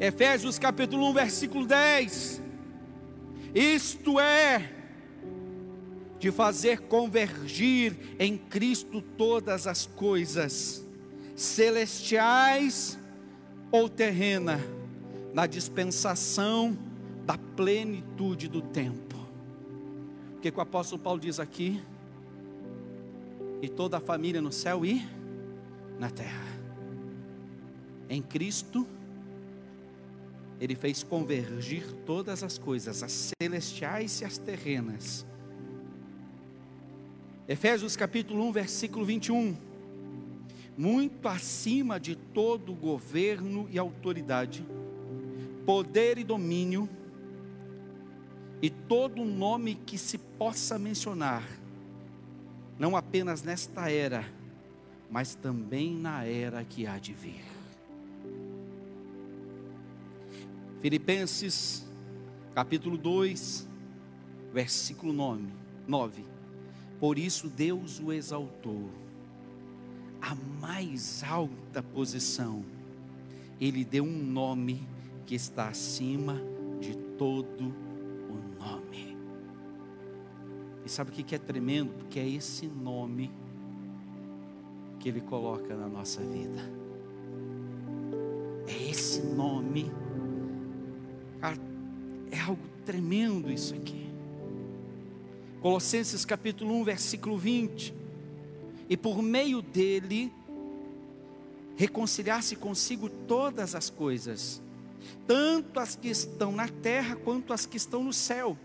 Efésios 0.00 0.58
capítulo 0.58 1.10
1, 1.10 1.12
versículo 1.14 1.66
10. 1.66 2.40
Isto 3.54 4.20
é 4.20 4.72
de 6.20 6.30
fazer 6.30 6.82
convergir 6.82 7.96
em 8.18 8.36
Cristo 8.36 9.00
todas 9.00 9.66
as 9.66 9.86
coisas, 9.86 10.86
celestiais 11.34 12.98
ou 13.70 13.88
terrena, 13.88 14.60
na 15.34 15.46
dispensação 15.46 16.76
da 17.24 17.36
plenitude 17.36 18.48
do 18.48 18.62
tempo. 18.62 19.16
O 20.36 20.40
que, 20.40 20.50
que 20.50 20.58
o 20.58 20.62
apóstolo 20.62 21.02
Paulo 21.02 21.20
diz 21.20 21.40
aqui? 21.40 21.82
E 23.60 23.68
toda 23.68 23.96
a 23.96 24.00
família 24.00 24.40
no 24.40 24.52
céu 24.52 24.84
e 24.84 25.04
na 25.98 26.10
terra. 26.10 26.46
Em 28.08 28.22
Cristo, 28.22 28.86
Ele 30.60 30.74
fez 30.74 31.02
convergir 31.02 31.84
todas 32.06 32.42
as 32.42 32.58
coisas, 32.58 33.02
as 33.02 33.32
celestiais 33.40 34.20
e 34.20 34.24
as 34.24 34.38
terrenas. 34.38 35.26
Efésios 37.46 37.96
capítulo 37.96 38.44
1, 38.48 38.52
versículo 38.52 39.04
21. 39.04 39.56
Muito 40.76 41.26
acima 41.26 41.98
de 41.98 42.14
todo 42.14 42.72
governo 42.74 43.68
e 43.70 43.78
autoridade, 43.78 44.64
poder 45.66 46.18
e 46.18 46.24
domínio, 46.24 46.88
e 48.60 48.70
todo 48.70 49.24
nome 49.24 49.74
que 49.74 49.96
se 49.96 50.18
possa 50.18 50.78
mencionar, 50.78 51.42
não 52.78 52.96
apenas 52.96 53.42
nesta 53.42 53.90
era, 53.90 54.24
mas 55.10 55.34
também 55.34 55.94
na 55.94 56.24
era 56.24 56.64
que 56.64 56.86
há 56.86 56.98
de 56.98 57.12
vir. 57.12 57.44
Filipenses, 60.80 61.84
capítulo 62.54 62.96
2, 62.96 63.68
versículo 64.52 65.12
9. 65.86 66.24
Por 67.00 67.18
isso 67.18 67.48
Deus 67.48 68.00
o 68.00 68.12
exaltou 68.12 68.88
à 70.20 70.34
mais 70.60 71.22
alta 71.24 71.82
posição. 71.82 72.64
Ele 73.60 73.84
deu 73.84 74.04
um 74.04 74.22
nome 74.22 74.86
que 75.26 75.34
está 75.34 75.68
acima 75.68 76.40
de 76.80 76.96
todo 77.16 77.74
o 78.28 78.58
nome. 78.58 79.07
E 80.88 80.90
sabe 80.90 81.10
o 81.10 81.12
que 81.12 81.34
é 81.34 81.38
tremendo? 81.38 81.92
Porque 81.92 82.18
é 82.18 82.26
esse 82.26 82.66
nome 82.66 83.30
que 84.98 85.10
Ele 85.10 85.20
coloca 85.20 85.76
na 85.76 85.86
nossa 85.86 86.22
vida. 86.22 86.62
É 88.66 88.88
esse 88.90 89.20
nome. 89.20 89.92
É 92.30 92.40
algo 92.40 92.62
tremendo 92.86 93.52
isso 93.52 93.74
aqui. 93.74 94.08
Colossenses 95.60 96.24
capítulo 96.24 96.74
1, 96.76 96.84
versículo 96.84 97.36
20. 97.36 97.94
E 98.88 98.96
por 98.96 99.20
meio 99.20 99.60
dele, 99.60 100.32
reconciliar-se 101.76 102.56
consigo 102.56 103.10
todas 103.10 103.74
as 103.74 103.90
coisas, 103.90 104.62
tanto 105.26 105.80
as 105.80 105.94
que 105.94 106.08
estão 106.08 106.50
na 106.50 106.66
terra 106.66 107.14
quanto 107.14 107.52
as 107.52 107.66
que 107.66 107.76
estão 107.76 108.02
no 108.02 108.12
céu, 108.14 108.56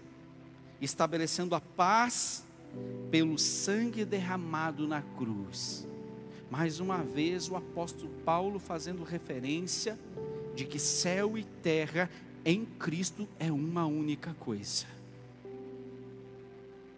estabelecendo 0.85 1.55
a 1.55 1.61
paz 1.61 2.45
pelo 3.09 3.37
sangue 3.37 4.03
derramado 4.03 4.87
na 4.87 5.01
cruz. 5.01 5.87
Mais 6.49 6.79
uma 6.79 6.97
vez, 6.97 7.49
o 7.49 7.55
apóstolo 7.55 8.09
Paulo 8.25 8.59
fazendo 8.59 9.03
referência 9.03 9.97
de 10.55 10.65
que 10.65 10.77
céu 10.77 11.37
e 11.37 11.43
terra 11.43 12.09
em 12.45 12.65
Cristo 12.65 13.27
é 13.39 13.51
uma 13.51 13.85
única 13.85 14.33
coisa. 14.35 14.85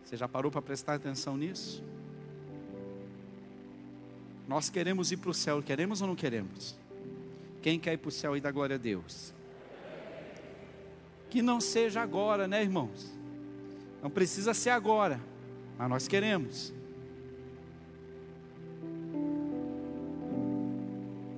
Você 0.03 0.17
já 0.17 0.27
parou 0.27 0.51
para 0.51 0.61
prestar 0.61 0.95
atenção 0.95 1.37
nisso? 1.37 1.83
Nós 4.47 4.69
queremos 4.69 5.11
ir 5.11 5.17
para 5.17 5.31
o 5.31 5.33
céu, 5.33 5.61
queremos 5.63 6.01
ou 6.01 6.07
não 6.07 6.15
queremos? 6.15 6.75
Quem 7.61 7.79
quer 7.79 7.93
ir 7.93 7.97
para 7.97 8.09
o 8.09 8.11
céu 8.11 8.37
e 8.37 8.41
dar 8.41 8.51
glória 8.51 8.75
a 8.75 8.79
Deus? 8.79 9.33
Que 11.29 11.41
não 11.41 11.59
seja 11.59 12.01
agora, 12.01 12.47
né, 12.47 12.61
irmãos? 12.61 13.15
Não 14.05 14.11
precisa 14.11 14.53
ser 14.53 14.69
agora, 14.69 15.19
mas 15.79 15.89
nós 15.89 16.07
queremos. 16.07 16.71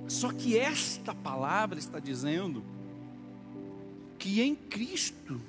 Só 0.06 0.30
que 0.30 0.58
esta 0.58 1.14
palavra 1.14 1.78
está 1.78 1.98
dizendo 1.98 2.62
que 4.18 4.42
em 4.42 4.54
Cristo 4.54 5.40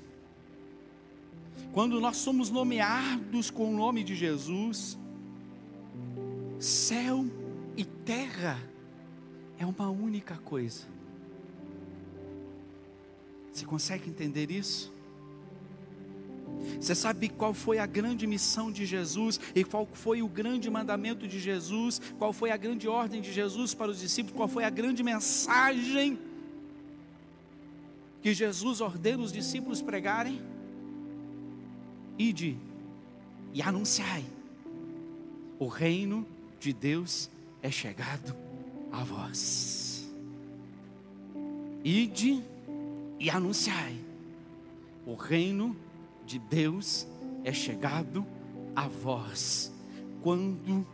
quando 1.74 2.00
nós 2.00 2.16
somos 2.16 2.50
nomeados 2.50 3.52
com 3.52 3.70
o 3.70 3.76
nome 3.76 4.02
de 4.02 4.16
Jesus, 4.16 4.98
céu 6.58 7.26
e 7.76 7.84
terra 7.84 8.58
é 9.58 9.66
uma 9.66 9.90
única 9.90 10.38
coisa. 10.38 10.88
Você 13.52 13.66
consegue 13.66 14.10
entender 14.10 14.50
isso? 14.52 14.98
Você 16.80 16.96
sabe 16.96 17.30
qual 17.30 17.54
foi 17.54 17.80
a 17.80 17.86
grande 17.86 18.26
missão 18.28 18.72
de 18.72 18.86
Jesus 18.86 19.40
e 19.56 19.64
qual 19.64 19.88
foi 19.92 20.22
o 20.22 20.28
grande 20.28 20.70
mandamento 20.70 21.28
de 21.28 21.40
Jesus, 21.40 22.02
qual 22.18 22.32
foi 22.32 22.52
a 22.52 22.58
grande 22.58 22.88
ordem 22.88 23.22
de 23.22 23.32
Jesus 23.32 23.74
para 23.74 23.92
os 23.92 24.00
discípulos, 24.00 24.36
qual 24.36 24.48
foi 24.48 24.64
a 24.64 24.70
grande 24.70 25.04
mensagem 25.04 26.20
que 28.22 28.34
Jesus 28.34 28.82
ordena 28.82 29.24
os 29.24 29.32
discípulos 29.32 29.82
pregarem? 29.82 30.42
ide 32.20 32.58
e 33.54 33.62
anunciai: 33.62 34.26
o 35.58 35.68
reino 35.68 36.28
de 36.60 36.74
Deus 36.74 37.32
é 37.64 37.72
chegado 37.72 38.36
a 38.92 39.04
vós. 39.04 40.12
Ide 41.84 42.44
e 43.18 43.30
anunciai: 43.30 43.98
o 45.06 45.16
reino 45.16 45.70
de 45.70 45.89
Deus 46.38 47.08
é 47.44 47.52
chegado 47.52 48.26
a 48.76 48.88
vós. 48.88 49.74
Quando 50.22 50.86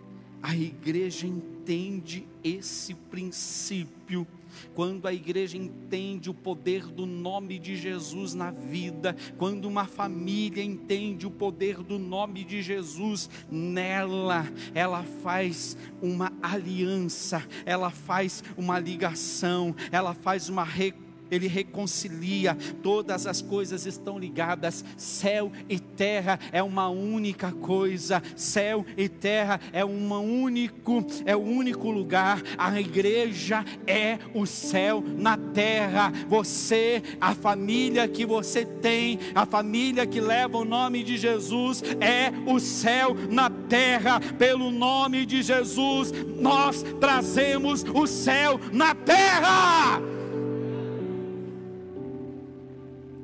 a 0.42 0.56
igreja 0.56 1.26
entende 1.26 2.28
esse 2.44 2.94
princípio, 2.94 4.28
quando 4.74 5.08
a 5.08 5.14
igreja 5.14 5.58
entende 5.58 6.30
o 6.30 6.34
poder 6.34 6.86
do 6.86 7.06
nome 7.06 7.58
de 7.58 7.76
Jesus 7.76 8.34
na 8.34 8.52
vida, 8.52 9.16
quando 9.38 9.66
uma 9.66 9.86
família 9.86 10.64
entende 10.64 11.26
o 11.26 11.32
poder 11.32 11.82
do 11.82 11.98
nome 11.98 12.44
de 12.44 12.62
Jesus 12.62 13.30
nela, 13.50 14.46
ela 14.74 15.04
faz 15.04 15.76
uma 16.02 16.32
aliança, 16.42 17.46
ela 17.66 17.90
faz 17.90 18.44
uma 18.56 18.80
ligação, 18.80 19.76
ela 19.92 20.14
faz 20.14 20.48
uma 20.48 20.64
reconciliação 20.64 21.05
ele 21.30 21.48
reconcilia, 21.48 22.58
todas 22.82 23.28
as 23.28 23.42
coisas 23.42 23.86
estão 23.86 24.18
ligadas, 24.18 24.84
céu 24.98 25.52
e 25.68 25.80
terra 25.80 26.40
é 26.52 26.62
uma 26.62 26.90
única 26.90 27.52
coisa, 27.52 28.22
céu 28.36 28.86
e 28.98 29.08
terra 29.08 29.60
é 29.72 29.84
um 29.84 30.14
único, 30.14 31.06
é 31.26 31.36
o 31.36 31.42
único 31.42 31.90
lugar, 31.90 32.42
a 32.58 32.80
igreja 32.80 33.66
é 33.88 34.18
o 34.34 34.46
céu 34.46 35.04
na 35.06 35.38
terra, 35.38 36.12
você, 36.28 37.02
a 37.20 37.34
família 37.34 38.08
que 38.08 38.26
você 38.26 38.66
tem, 38.66 39.20
a 39.34 39.46
família 39.46 40.06
que 40.06 40.20
leva 40.20 40.58
o 40.58 40.66
nome 40.66 41.04
de 41.04 41.18
Jesus, 41.18 41.84
é 42.00 42.32
o 42.50 42.60
céu 42.60 43.16
na 43.30 43.50
terra, 43.50 44.20
pelo 44.38 44.72
nome 44.72 45.26
de 45.26 45.42
Jesus, 45.42 46.12
nós 46.40 46.84
trazemos 47.00 47.84
o 47.84 48.06
céu 48.08 48.60
na 48.72 48.94
terra. 48.94 50.15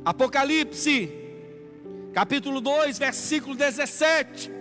Apocalipse, 0.04 1.12
capítulo 2.12 2.60
2, 2.60 2.98
versículo 2.98 3.56
17. 3.56 4.52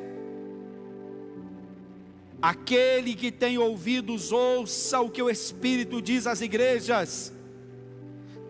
Aquele 2.43 3.15
que 3.15 3.33
tem 3.33 3.57
ouvidos, 3.57 4.33
ouça 4.33 5.01
o 5.01 5.11
que 5.11 5.23
o 5.23 5.31
Espírito 5.31 6.03
diz 6.03 6.27
às 6.27 6.41
igrejas. 6.43 7.33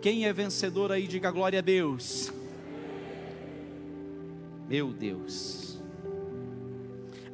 Quem 0.01 0.26
é 0.26 0.32
vencedor 0.32 0.91
aí, 0.91 1.07
diga 1.07 1.30
glória 1.30 1.61
a 1.61 1.62
Deus. 1.62 2.32
Meu 4.68 4.93
Deus. 4.93 5.80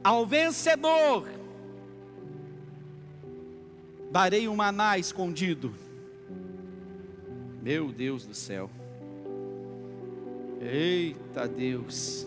Ao 0.02 0.26
vencedor, 0.26 1.28
darei 4.10 4.48
um 4.48 4.56
maná 4.56 4.98
escondido. 4.98 5.74
Meu 7.62 7.90
Deus 7.90 8.26
do 8.26 8.34
céu. 8.34 8.70
Eita 10.66 11.46
Deus. 11.46 12.26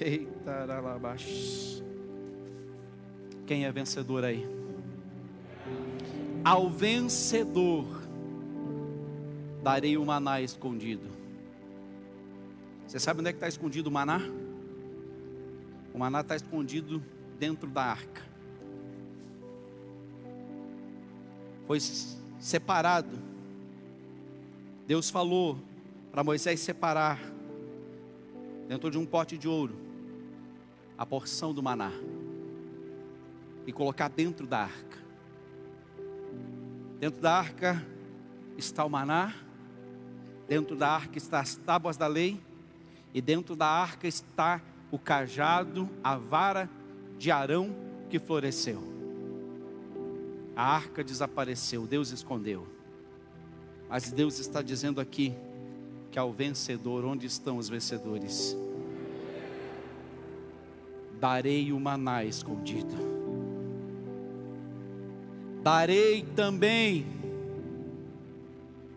Eita 0.00 0.52
Aralabax. 0.52 1.82
Quem 3.44 3.64
é 3.64 3.72
vencedor 3.72 4.22
aí? 4.22 4.46
Ao 6.44 6.70
vencedor 6.70 7.86
darei 9.64 9.96
o 9.96 10.06
maná 10.06 10.40
escondido. 10.40 11.08
Você 12.86 13.00
sabe 13.00 13.20
onde 13.20 13.30
é 13.30 13.32
que 13.32 13.38
está 13.38 13.48
escondido 13.48 13.88
o 13.88 13.92
maná? 13.92 14.20
O 15.92 15.98
maná 15.98 16.20
está 16.20 16.36
escondido 16.36 17.02
dentro 17.36 17.68
da 17.68 17.82
arca. 17.82 18.22
Foi 21.66 21.80
separado. 22.38 23.18
Deus 24.86 25.10
falou: 25.10 25.58
para 26.18 26.24
Moisés 26.24 26.58
separar, 26.58 27.20
dentro 28.66 28.90
de 28.90 28.98
um 28.98 29.06
pote 29.06 29.38
de 29.38 29.46
ouro, 29.46 29.76
a 30.98 31.06
porção 31.06 31.54
do 31.54 31.62
maná 31.62 31.92
e 33.64 33.72
colocar 33.72 34.08
dentro 34.08 34.44
da 34.44 34.62
arca. 34.62 34.98
Dentro 36.98 37.20
da 37.20 37.38
arca 37.38 37.86
está 38.56 38.84
o 38.84 38.90
maná, 38.90 39.32
dentro 40.48 40.74
da 40.74 40.90
arca 40.90 41.16
está 41.16 41.38
as 41.38 41.54
tábuas 41.54 41.96
da 41.96 42.08
lei, 42.08 42.40
e 43.14 43.20
dentro 43.20 43.54
da 43.54 43.68
arca 43.68 44.08
está 44.08 44.60
o 44.90 44.98
cajado, 44.98 45.88
a 46.02 46.16
vara 46.16 46.68
de 47.16 47.30
Arão 47.30 47.72
que 48.10 48.18
floresceu. 48.18 48.82
A 50.56 50.64
arca 50.64 51.04
desapareceu, 51.04 51.86
Deus 51.86 52.10
escondeu. 52.10 52.66
Mas 53.88 54.10
Deus 54.10 54.40
está 54.40 54.60
dizendo 54.60 55.00
aqui: 55.00 55.32
que 56.10 56.18
ao 56.18 56.32
vencedor, 56.32 57.04
onde 57.04 57.26
estão 57.26 57.58
os 57.58 57.68
vencedores? 57.68 58.56
Darei 61.20 61.72
o 61.72 61.80
maná 61.80 62.24
escondido. 62.24 62.96
Darei 65.62 66.22
também 66.22 67.04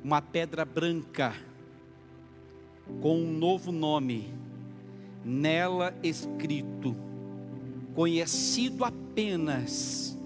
uma 0.03 0.21
pedra 0.21 0.63
branca 0.63 1.33
com 3.01 3.17
um 3.17 3.31
novo 3.31 3.71
nome, 3.71 4.33
nela 5.23 5.93
escrito, 6.03 6.95
conhecido 7.93 8.83
apenas 8.83 10.17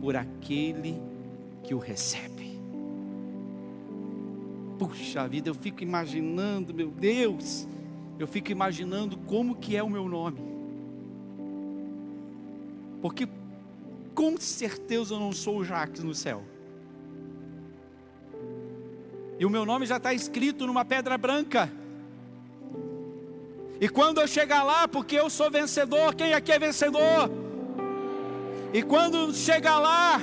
por 0.00 0.16
aquele 0.16 1.00
que 1.62 1.74
o 1.74 1.78
recebe. 1.78 2.31
Puxa 4.88 5.28
vida, 5.28 5.48
eu 5.48 5.54
fico 5.54 5.80
imaginando, 5.84 6.74
meu 6.74 6.88
Deus, 6.88 7.68
eu 8.18 8.26
fico 8.26 8.50
imaginando 8.50 9.16
como 9.16 9.54
que 9.54 9.76
é 9.76 9.82
o 9.82 9.88
meu 9.88 10.08
nome. 10.08 10.40
Porque 13.00 13.28
com 14.12 14.36
certeza 14.36 15.14
eu 15.14 15.20
não 15.20 15.30
sou 15.30 15.58
o 15.58 15.64
Jacques 15.64 16.02
no 16.02 16.12
céu. 16.12 16.42
E 19.38 19.46
o 19.46 19.50
meu 19.50 19.64
nome 19.64 19.86
já 19.86 19.98
está 19.98 20.12
escrito 20.12 20.66
numa 20.66 20.84
pedra 20.84 21.16
branca. 21.16 21.70
E 23.80 23.88
quando 23.88 24.20
eu 24.20 24.26
chegar 24.26 24.64
lá, 24.64 24.88
porque 24.88 25.14
eu 25.14 25.30
sou 25.30 25.48
vencedor, 25.48 26.12
quem 26.16 26.34
aqui 26.34 26.50
é 26.50 26.58
vencedor? 26.58 27.30
E 28.74 28.82
quando 28.82 29.32
chegar 29.32 29.78
lá, 29.78 30.20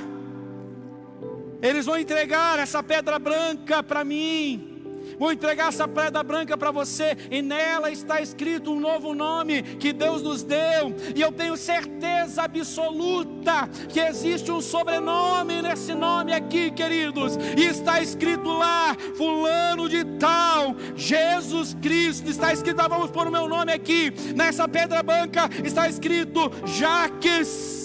eles 1.62 1.86
vão 1.86 1.98
entregar 1.98 2.58
essa 2.58 2.82
pedra 2.82 3.18
branca 3.18 3.82
para 3.82 4.04
mim. 4.04 4.70
Vou 5.18 5.32
entregar 5.32 5.68
essa 5.68 5.86
pedra 5.86 6.22
branca 6.22 6.56
para 6.56 6.70
você, 6.70 7.14
e 7.30 7.42
nela 7.42 7.90
está 7.90 8.22
escrito 8.22 8.72
um 8.72 8.80
novo 8.80 9.14
nome 9.14 9.62
que 9.62 9.92
Deus 9.92 10.22
nos 10.22 10.42
deu, 10.42 10.94
e 11.14 11.20
eu 11.20 11.30
tenho 11.30 11.58
certeza 11.58 12.42
absoluta 12.42 13.68
que 13.88 14.00
existe 14.00 14.50
um 14.50 14.62
sobrenome 14.62 15.60
nesse 15.60 15.92
nome 15.94 16.32
aqui, 16.32 16.70
queridos, 16.70 17.36
e 17.56 17.64
está 17.64 18.00
escrito 18.00 18.48
lá, 18.48 18.96
Fulano 19.14 19.88
de 19.88 20.04
Tal, 20.18 20.74
Jesus 20.96 21.76
Cristo, 21.82 22.30
está 22.30 22.52
escrito, 22.52 22.80
ah, 22.80 22.88
vamos 22.88 23.10
pôr 23.10 23.26
o 23.26 23.32
meu 23.32 23.46
nome 23.46 23.72
aqui, 23.72 24.10
nessa 24.34 24.66
pedra 24.66 25.02
branca 25.02 25.50
está 25.62 25.88
escrito 25.88 26.50
Jaques 26.64 27.79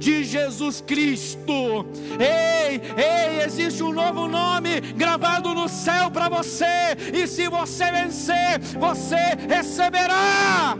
de 0.00 0.24
Jesus 0.24 0.80
Cristo. 0.80 1.86
Ei, 2.18 2.80
ei, 2.96 3.44
existe 3.44 3.82
um 3.82 3.92
novo 3.92 4.26
nome 4.26 4.80
gravado 4.96 5.54
no 5.54 5.68
céu 5.68 6.10
para 6.10 6.28
você, 6.28 6.96
e 7.12 7.26
se 7.26 7.48
você 7.48 7.92
vencer, 7.92 8.58
você 8.78 9.36
receberá. 9.46 10.76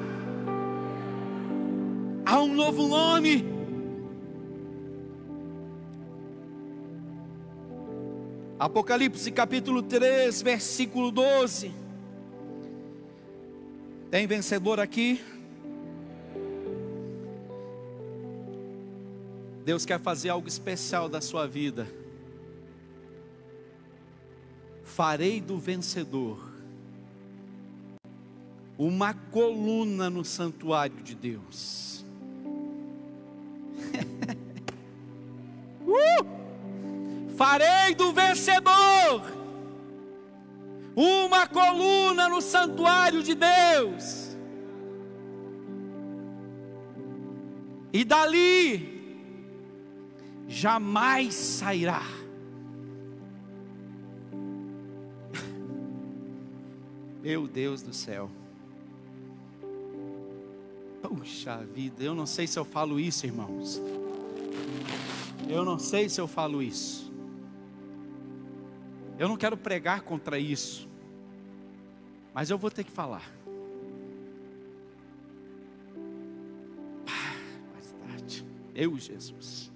Há 2.25 2.41
um 2.41 2.55
novo 2.55 2.89
nome. 2.89 3.45
Apocalipse 8.59 9.31
capítulo 9.31 9.83
3, 9.83 10.41
versículo 10.43 11.11
12. 11.11 11.73
Tem 14.11 14.27
vencedor 14.27 14.81
aqui? 14.81 15.21
Deus 19.71 19.87
quer 19.87 20.01
fazer 20.01 20.31
algo 20.31 20.49
especial 20.49 21.09
da 21.09 21.21
sua 21.21 21.47
vida. 21.47 21.87
Farei 24.83 25.41
do 25.41 25.59
vencedor 25.59 26.41
uma 28.77 29.15
coluna 29.15 30.11
no 30.11 30.25
santuário 30.25 31.01
de 31.05 31.15
Deus. 31.15 32.05
uh! 35.87 37.37
Farei 37.37 37.95
do 37.95 38.13
vencedor 38.13 39.23
uma 40.97 41.47
coluna 41.47 42.29
no 42.29 42.41
santuário 42.41 43.23
de 43.23 43.37
Deus. 43.37 44.37
E 47.93 48.05
dali 48.05 49.00
jamais 50.51 51.33
sairá. 51.33 52.03
Meu 57.23 57.47
Deus 57.47 57.83
do 57.83 57.95
céu. 57.95 58.29
Puxa 61.01 61.59
vida, 61.59 62.03
eu 62.03 62.15
não 62.15 62.27
sei 62.27 62.47
se 62.47 62.59
eu 62.59 62.65
falo 62.65 62.99
isso, 62.99 63.25
irmãos. 63.25 63.81
Eu 65.49 65.65
não 65.65 65.79
sei 65.79 66.09
se 66.09 66.21
eu 66.21 66.27
falo 66.27 66.61
isso. 66.61 67.13
Eu 69.19 69.29
não 69.29 69.37
quero 69.37 69.57
pregar 69.57 70.03
contra 70.03 70.39
isso. 70.39 70.89
Mas 72.35 72.51
eu 72.51 72.59
vou 72.59 72.71
ter 72.71 72.85
que 72.85 72.91
falar. 72.91 73.31
Ah, 77.07 77.37
mais 77.73 77.93
tarde. 77.93 78.47
Eu, 78.75 78.97
Jesus. 78.99 79.70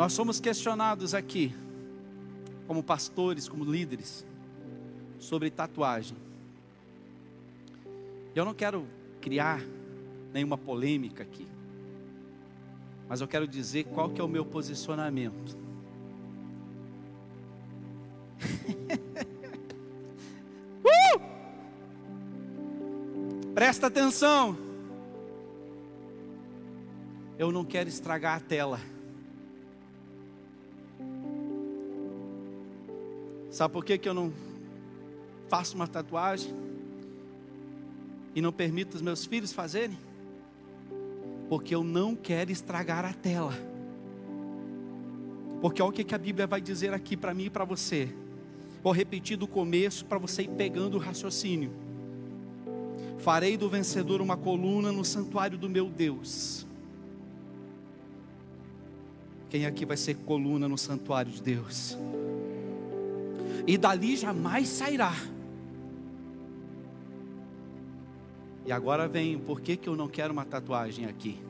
Nós 0.00 0.12
somos 0.14 0.40
questionados 0.40 1.12
aqui, 1.12 1.54
como 2.66 2.82
pastores, 2.82 3.46
como 3.46 3.62
líderes, 3.62 4.24
sobre 5.18 5.50
tatuagem. 5.50 6.16
Eu 8.34 8.46
não 8.46 8.54
quero 8.54 8.86
criar 9.20 9.62
nenhuma 10.32 10.56
polêmica 10.56 11.22
aqui. 11.22 11.46
Mas 13.10 13.20
eu 13.20 13.28
quero 13.28 13.46
dizer 13.46 13.84
qual 13.92 14.08
que 14.08 14.22
é 14.22 14.24
o 14.24 14.28
meu 14.28 14.42
posicionamento. 14.42 15.54
uh! 20.82 21.20
Presta 23.52 23.88
atenção. 23.88 24.56
Eu 27.38 27.52
não 27.52 27.66
quero 27.66 27.90
estragar 27.90 28.38
a 28.38 28.40
tela. 28.40 28.80
Sabe 33.60 33.74
por 33.74 33.84
que, 33.84 33.98
que 33.98 34.08
eu 34.08 34.14
não 34.14 34.32
faço 35.50 35.76
uma 35.76 35.86
tatuagem? 35.86 36.50
E 38.34 38.40
não 38.40 38.50
permito 38.50 38.96
os 38.96 39.02
meus 39.02 39.26
filhos 39.26 39.52
fazerem? 39.52 39.98
Porque 41.46 41.74
eu 41.74 41.84
não 41.84 42.16
quero 42.16 42.50
estragar 42.50 43.04
a 43.04 43.12
tela. 43.12 43.52
Porque 45.60 45.82
olha 45.82 45.90
o 45.90 45.92
que 45.92 46.14
a 46.14 46.16
Bíblia 46.16 46.46
vai 46.46 46.58
dizer 46.58 46.94
aqui 46.94 47.18
para 47.18 47.34
mim 47.34 47.44
e 47.44 47.50
para 47.50 47.66
você. 47.66 48.08
Vou 48.82 48.94
repetir 48.94 49.36
do 49.36 49.46
começo 49.46 50.06
para 50.06 50.16
você 50.16 50.44
ir 50.44 50.50
pegando 50.52 50.96
o 50.96 50.98
raciocínio. 50.98 51.70
Farei 53.18 53.58
do 53.58 53.68
vencedor 53.68 54.22
uma 54.22 54.38
coluna 54.38 54.90
no 54.90 55.04
santuário 55.04 55.58
do 55.58 55.68
meu 55.68 55.90
Deus. 55.90 56.66
Quem 59.50 59.66
aqui 59.66 59.84
vai 59.84 59.98
ser 59.98 60.14
coluna 60.16 60.66
no 60.66 60.78
santuário 60.78 61.30
de 61.30 61.42
Deus? 61.42 61.98
E 63.66 63.78
dali 63.78 64.16
jamais 64.16 64.68
sairá. 64.68 65.12
E 68.64 68.72
agora 68.72 69.08
vem, 69.08 69.38
por 69.38 69.60
que, 69.60 69.76
que 69.76 69.88
eu 69.88 69.96
não 69.96 70.08
quero 70.08 70.32
uma 70.32 70.44
tatuagem 70.44 71.06
aqui? 71.06 71.40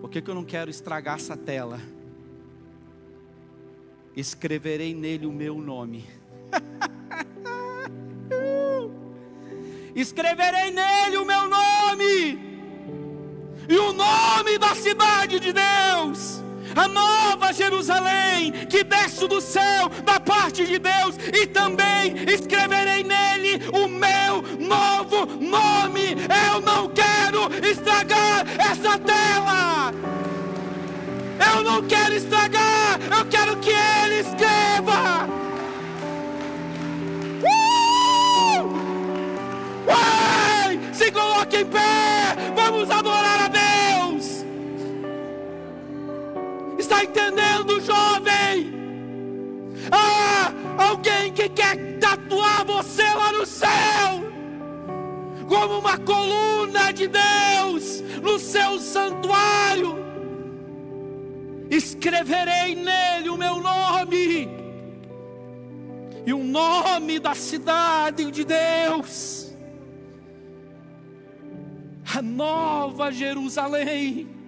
Por 0.00 0.10
que, 0.10 0.20
que 0.20 0.30
eu 0.30 0.34
não 0.34 0.44
quero 0.44 0.70
estragar 0.70 1.16
essa 1.16 1.36
tela? 1.36 1.80
Escreverei 4.16 4.94
nele 4.94 5.26
o 5.26 5.32
meu 5.32 5.58
nome. 5.58 6.04
Escreverei 9.94 10.70
nele 10.70 11.16
o 11.16 11.24
meu 11.24 11.48
nome. 11.48 12.50
E 13.68 13.78
o 13.78 13.92
nome 13.92 14.58
da 14.58 14.74
cidade 14.74 15.38
de 15.38 15.52
Deus 15.52 16.39
a 16.74 16.88
nova 16.88 17.52
Jerusalém 17.52 18.52
que 18.68 18.84
desce 18.84 19.26
do 19.26 19.40
céu 19.40 19.88
da 20.04 20.20
parte 20.20 20.66
de 20.66 20.78
Deus, 20.78 21.16
e 21.32 21.46
também 21.46 22.14
escreverei 22.28 23.02
nele 23.02 23.62
o 23.72 23.88
meu 23.88 24.42
novo 24.58 25.26
nome. 25.40 26.16
Eu 26.52 26.60
não 26.60 26.88
quero 26.88 27.50
estragar 27.66 28.46
essa 28.58 28.98
tela. 28.98 29.92
Eu 31.52 31.62
não 31.62 31.82
quero 31.86 32.14
estragar, 32.14 33.00
eu 33.18 33.24
quero 33.26 33.56
que 33.56 33.70
ele 33.70 34.20
escreva. 34.20 35.28
Uh! 37.42 38.80
Se 40.94 41.10
coloque 41.10 41.56
em 41.56 41.66
pé, 41.66 42.36
vamos 42.54 42.90
adorar 42.90 43.39
tatuar 52.30 52.64
você 52.64 53.02
lá 53.02 53.32
no 53.32 53.44
céu, 53.44 54.22
como 55.48 55.80
uma 55.80 55.98
coluna 55.98 56.92
de 56.92 57.08
Deus 57.08 58.00
no 58.22 58.38
seu 58.38 58.78
santuário. 58.78 59.98
Escreverei 61.68 62.76
nele 62.76 63.28
o 63.28 63.36
meu 63.36 63.60
nome 63.60 64.48
e 66.24 66.32
o 66.32 66.44
nome 66.44 67.18
da 67.18 67.34
cidade 67.34 68.30
de 68.30 68.44
Deus, 68.44 69.52
a 72.14 72.22
nova 72.22 73.10
Jerusalém 73.10 74.39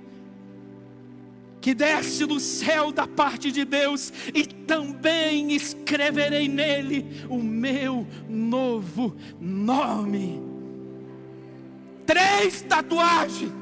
que 1.63 1.73
desce 1.75 2.27
do 2.27 2.41
céu 2.41 2.91
da 2.91 3.07
parte 3.07 3.53
de 3.53 3.65
Deus, 3.65 4.13
e 4.35 4.45
também 4.45 5.53
escreverei 5.53 6.49
nele 6.49 7.25
o 7.31 7.39
meu 7.39 8.05
novo 8.29 9.15
nome. 9.41 10.43
Três 12.05 12.63
tatuagens. 12.63 13.53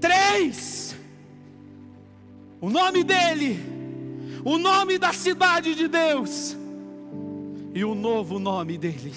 Três. 0.00 0.96
O 2.60 2.70
nome 2.70 3.02
dele, 3.02 3.58
o 4.44 4.58
nome 4.58 4.96
da 4.96 5.12
cidade 5.12 5.74
de 5.74 5.88
Deus 5.88 6.56
e 7.74 7.84
o 7.84 7.94
novo 7.94 8.38
nome 8.38 8.78
dele. 8.78 9.12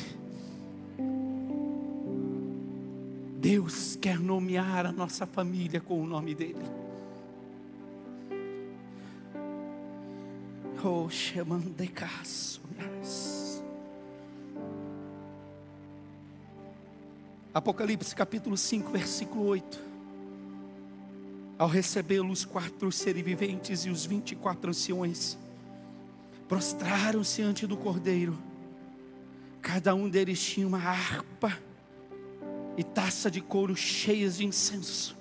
Deus 3.38 3.96
quer 3.96 4.20
nomear 4.20 4.86
a 4.86 4.92
nossa 4.92 5.26
família 5.26 5.80
com 5.80 6.02
o 6.02 6.06
nome 6.06 6.36
dele. 6.36 6.62
Oh, 10.84 11.08
Apocalipse 17.54 18.16
capítulo 18.16 18.58
5, 18.58 18.90
versículo 18.90 19.46
8. 19.46 19.80
Ao 21.60 21.68
recebê-lo, 21.68 22.32
os 22.32 22.46
quatro 22.46 22.92
seres 22.92 23.24
viventes 23.24 23.86
e 23.86 23.92
os 23.92 24.08
vinte 24.08 24.32
e 24.32 24.36
quatro 24.36 24.72
anciões 24.72 25.38
prostraram-se 26.48 27.44
ante 27.44 27.68
do 27.68 27.78
cordeiro. 27.78 28.36
Cada 29.62 29.94
um 29.94 30.10
deles 30.10 30.42
tinha 30.42 30.68
uma 30.68 30.80
harpa 30.80 31.56
e 32.76 32.84
taça 32.84 33.30
de 33.30 33.40
couro 33.40 33.76
cheias 33.76 34.38
de 34.38 34.48
incenso, 34.48 35.16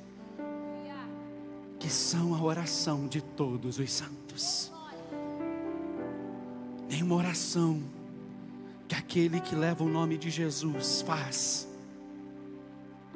que 1.79 1.91
são 1.91 2.35
a 2.35 2.43
oração 2.43 3.07
de 3.07 3.21
todos 3.21 3.79
os 3.79 3.93
santos. 3.93 4.70
Nenhuma 6.91 7.15
oração 7.15 7.81
que 8.89 8.97
aquele 8.97 9.41
que 9.41 9.55
leva 9.55 9.85
o 9.85 9.89
nome 9.89 10.19
de 10.19 10.29
Jesus 10.29 11.03
faz 11.03 11.69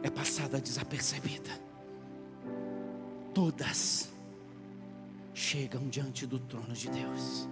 é 0.01 0.09
passada 0.09 0.61
desapercebida. 0.61 1.51
Todas 3.35 4.09
chegam 5.35 5.89
diante 5.89 6.25
do 6.25 6.39
trono 6.39 6.73
de 6.73 6.89
Deus. 6.89 7.49